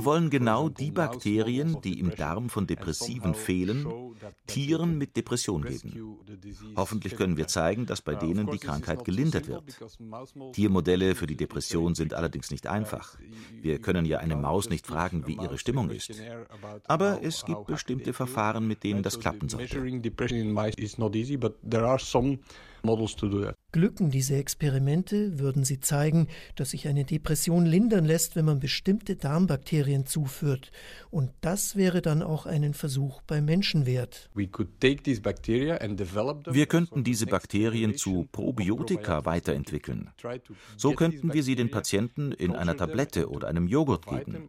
wollen 0.05 0.31
genau 0.31 0.69
die 0.69 0.93
Bakterien, 0.93 1.81
die 1.83 1.99
im 1.99 2.15
Darm 2.15 2.51
von 2.51 2.69
Depressiven 2.69 3.35
fehlen, 3.35 3.89
Tieren 4.47 4.97
mit 4.97 5.17
Depression 5.17 5.63
geben. 5.63 6.19
Hoffentlich 6.77 7.17
können 7.17 7.37
wir 7.37 7.49
zeigen, 7.49 7.85
dass 7.85 8.01
bei 8.01 8.15
denen 8.15 8.49
die 8.49 8.59
Krankheit 8.59 9.05
gelindert 9.05 9.49
wird. 9.49 9.65
Tiermodelle 10.53 11.17
für 11.17 11.27
die 11.27 11.37
Depression 11.37 11.97
sind 11.97 12.15
allerdings 12.15 12.53
nicht 12.53 12.69
einfach. 12.69 13.19
Wir 13.61 13.81
können 13.81 14.07
ja 14.07 14.19
eine 14.19 14.37
Maus 14.37 14.71
nicht 14.71 14.87
fragen, 14.87 15.27
wie 15.27 15.35
ihre 15.35 15.59
Stimmung 15.59 15.91
ist. 15.91 16.13
Aber 16.85 17.25
es 17.25 17.45
gibt 17.45 17.67
bestimmte 17.67 18.13
Verfahren, 18.13 18.69
mit 18.69 18.85
denen 18.85 19.03
das 19.03 19.19
klappen 19.19 19.49
sollte 19.49 19.83
som 22.05 22.39
models 22.85 23.17
to 23.17 23.29
do 23.29 23.43
that. 23.43 23.55
Glücken 23.75 24.11
diese 24.11 24.37
Experimente, 24.37 25.41
würden 25.41 25.65
sie 25.65 25.81
zeigen, 25.81 26.29
dass 26.55 26.71
sich 26.71 26.87
eine 26.87 27.05
Depression 27.05 27.67
lindern 27.67 28.05
lässt, 28.05 28.37
wenn 28.37 28.45
man 28.45 28.61
bestimmte 28.61 29.17
Darmbakterien 29.17 30.07
zuführt. 30.07 30.71
Und 31.11 31.33
das 31.41 31.75
wäre 31.75 32.01
dann 32.01 32.23
auch 32.23 32.47
einen 32.47 32.73
Versuch 32.73 33.21
bei 33.23 33.41
Menschen 33.41 33.85
wert. 33.85 34.31
Wir 34.33 34.47
könnten 36.67 37.03
diese 37.03 37.27
Bakterien 37.27 37.97
zu 37.97 38.29
Probiotika 38.31 39.25
weiterentwickeln. 39.25 40.11
So 40.77 40.93
könnten 40.93 41.35
wir 41.35 41.43
sie 41.43 41.57
den 41.57 41.73
Patienten 41.73 42.31
in 42.31 42.55
einer 42.55 42.77
Tablette 42.77 43.29
oder 43.29 43.49
einem 43.49 43.67
Joghurt 43.67 44.07
geben. 44.07 44.47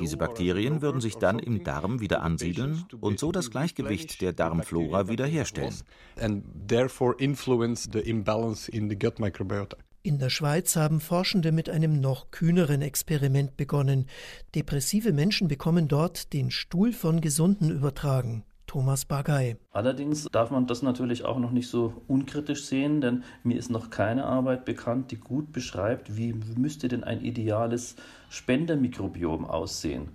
Diese 0.00 0.16
Bakterien 0.16 0.82
würden 0.82 1.00
sich 1.00 1.14
dann 1.14 1.38
im 1.38 1.62
Darm 1.62 2.00
wieder 2.00 2.22
ansiedeln 2.22 2.84
und 3.00 3.20
so 3.20 3.30
das 3.30 3.52
Gleichgewicht 3.52 4.20
der 4.20 4.32
Darmflora 4.32 5.06
wiederherstellen. 5.08 5.76
And 6.16 6.44
therefore 6.66 7.14
influence 7.18 7.73
the 7.76 8.00
imbalance 8.00 8.68
in 8.68 8.88
the 8.88 8.98
gut 8.98 9.18
microbiota. 9.18 9.76
In 10.02 10.18
der 10.18 10.28
Schweiz 10.28 10.76
haben 10.76 11.00
Forschende 11.00 11.50
mit 11.50 11.70
einem 11.70 12.00
noch 12.00 12.30
kühneren 12.30 12.82
Experiment 12.82 13.56
begonnen. 13.56 14.06
Depressive 14.54 15.12
Menschen 15.12 15.48
bekommen 15.48 15.88
dort 15.88 16.34
den 16.34 16.50
Stuhl 16.50 16.92
von 16.92 17.22
Gesunden 17.22 17.70
übertragen. 17.70 18.44
Thomas 18.66 19.04
Bagay. 19.04 19.56
Allerdings 19.72 20.26
darf 20.32 20.50
man 20.50 20.66
das 20.66 20.82
natürlich 20.82 21.24
auch 21.24 21.38
noch 21.38 21.52
nicht 21.52 21.68
so 21.68 22.02
unkritisch 22.08 22.64
sehen, 22.64 23.00
denn 23.00 23.22
mir 23.44 23.56
ist 23.56 23.70
noch 23.70 23.88
keine 23.88 24.24
Arbeit 24.24 24.64
bekannt, 24.64 25.10
die 25.10 25.16
gut 25.16 25.52
beschreibt, 25.52 26.16
wie 26.16 26.32
müsste 26.32 26.88
denn 26.88 27.04
ein 27.04 27.20
ideales 27.20 27.96
Spendermikrobiom 28.30 29.44
aussehen, 29.44 30.08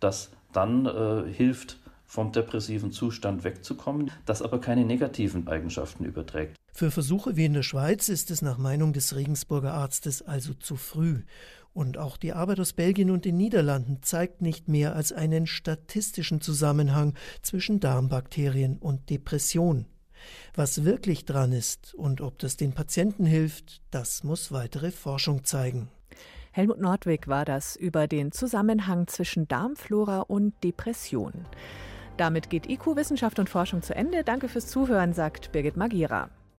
das 0.00 0.30
dann 0.52 0.86
äh, 0.86 1.32
hilft, 1.32 1.78
vom 2.10 2.32
depressiven 2.32 2.90
Zustand 2.90 3.44
wegzukommen, 3.44 4.10
das 4.26 4.42
aber 4.42 4.60
keine 4.60 4.84
negativen 4.84 5.46
Eigenschaften 5.46 6.04
überträgt. 6.04 6.56
Für 6.72 6.90
Versuche 6.90 7.36
wie 7.36 7.44
in 7.44 7.52
der 7.52 7.62
Schweiz 7.62 8.08
ist 8.08 8.32
es 8.32 8.42
nach 8.42 8.58
Meinung 8.58 8.92
des 8.92 9.14
Regensburger 9.14 9.74
Arztes 9.74 10.20
also 10.20 10.52
zu 10.54 10.74
früh. 10.74 11.22
Und 11.72 11.98
auch 11.98 12.16
die 12.16 12.32
Arbeit 12.32 12.58
aus 12.58 12.72
Belgien 12.72 13.12
und 13.12 13.24
den 13.24 13.36
Niederlanden 13.36 14.02
zeigt 14.02 14.42
nicht 14.42 14.66
mehr 14.66 14.96
als 14.96 15.12
einen 15.12 15.46
statistischen 15.46 16.40
Zusammenhang 16.40 17.14
zwischen 17.42 17.78
Darmbakterien 17.78 18.78
und 18.78 19.08
Depression. 19.08 19.86
Was 20.56 20.84
wirklich 20.84 21.24
dran 21.24 21.52
ist 21.52 21.94
und 21.94 22.20
ob 22.22 22.40
das 22.40 22.56
den 22.56 22.72
Patienten 22.72 23.24
hilft, 23.24 23.82
das 23.92 24.24
muss 24.24 24.50
weitere 24.50 24.90
Forschung 24.90 25.44
zeigen. 25.44 25.88
Helmut 26.50 26.80
Nordwig 26.80 27.28
war 27.28 27.44
das 27.44 27.76
über 27.76 28.08
den 28.08 28.32
Zusammenhang 28.32 29.06
zwischen 29.06 29.46
Darmflora 29.46 30.22
und 30.22 30.54
Depression. 30.64 31.46
Damit 32.20 32.50
geht 32.50 32.68
IQ 32.68 32.96
Wissenschaft 32.96 33.38
und 33.38 33.48
Forschung 33.48 33.80
zu 33.80 33.96
Ende. 33.96 34.24
Danke 34.24 34.48
fürs 34.48 34.66
Zuhören, 34.66 35.14
sagt 35.14 35.52
Birgit 35.52 35.78
Magira. 35.78 36.28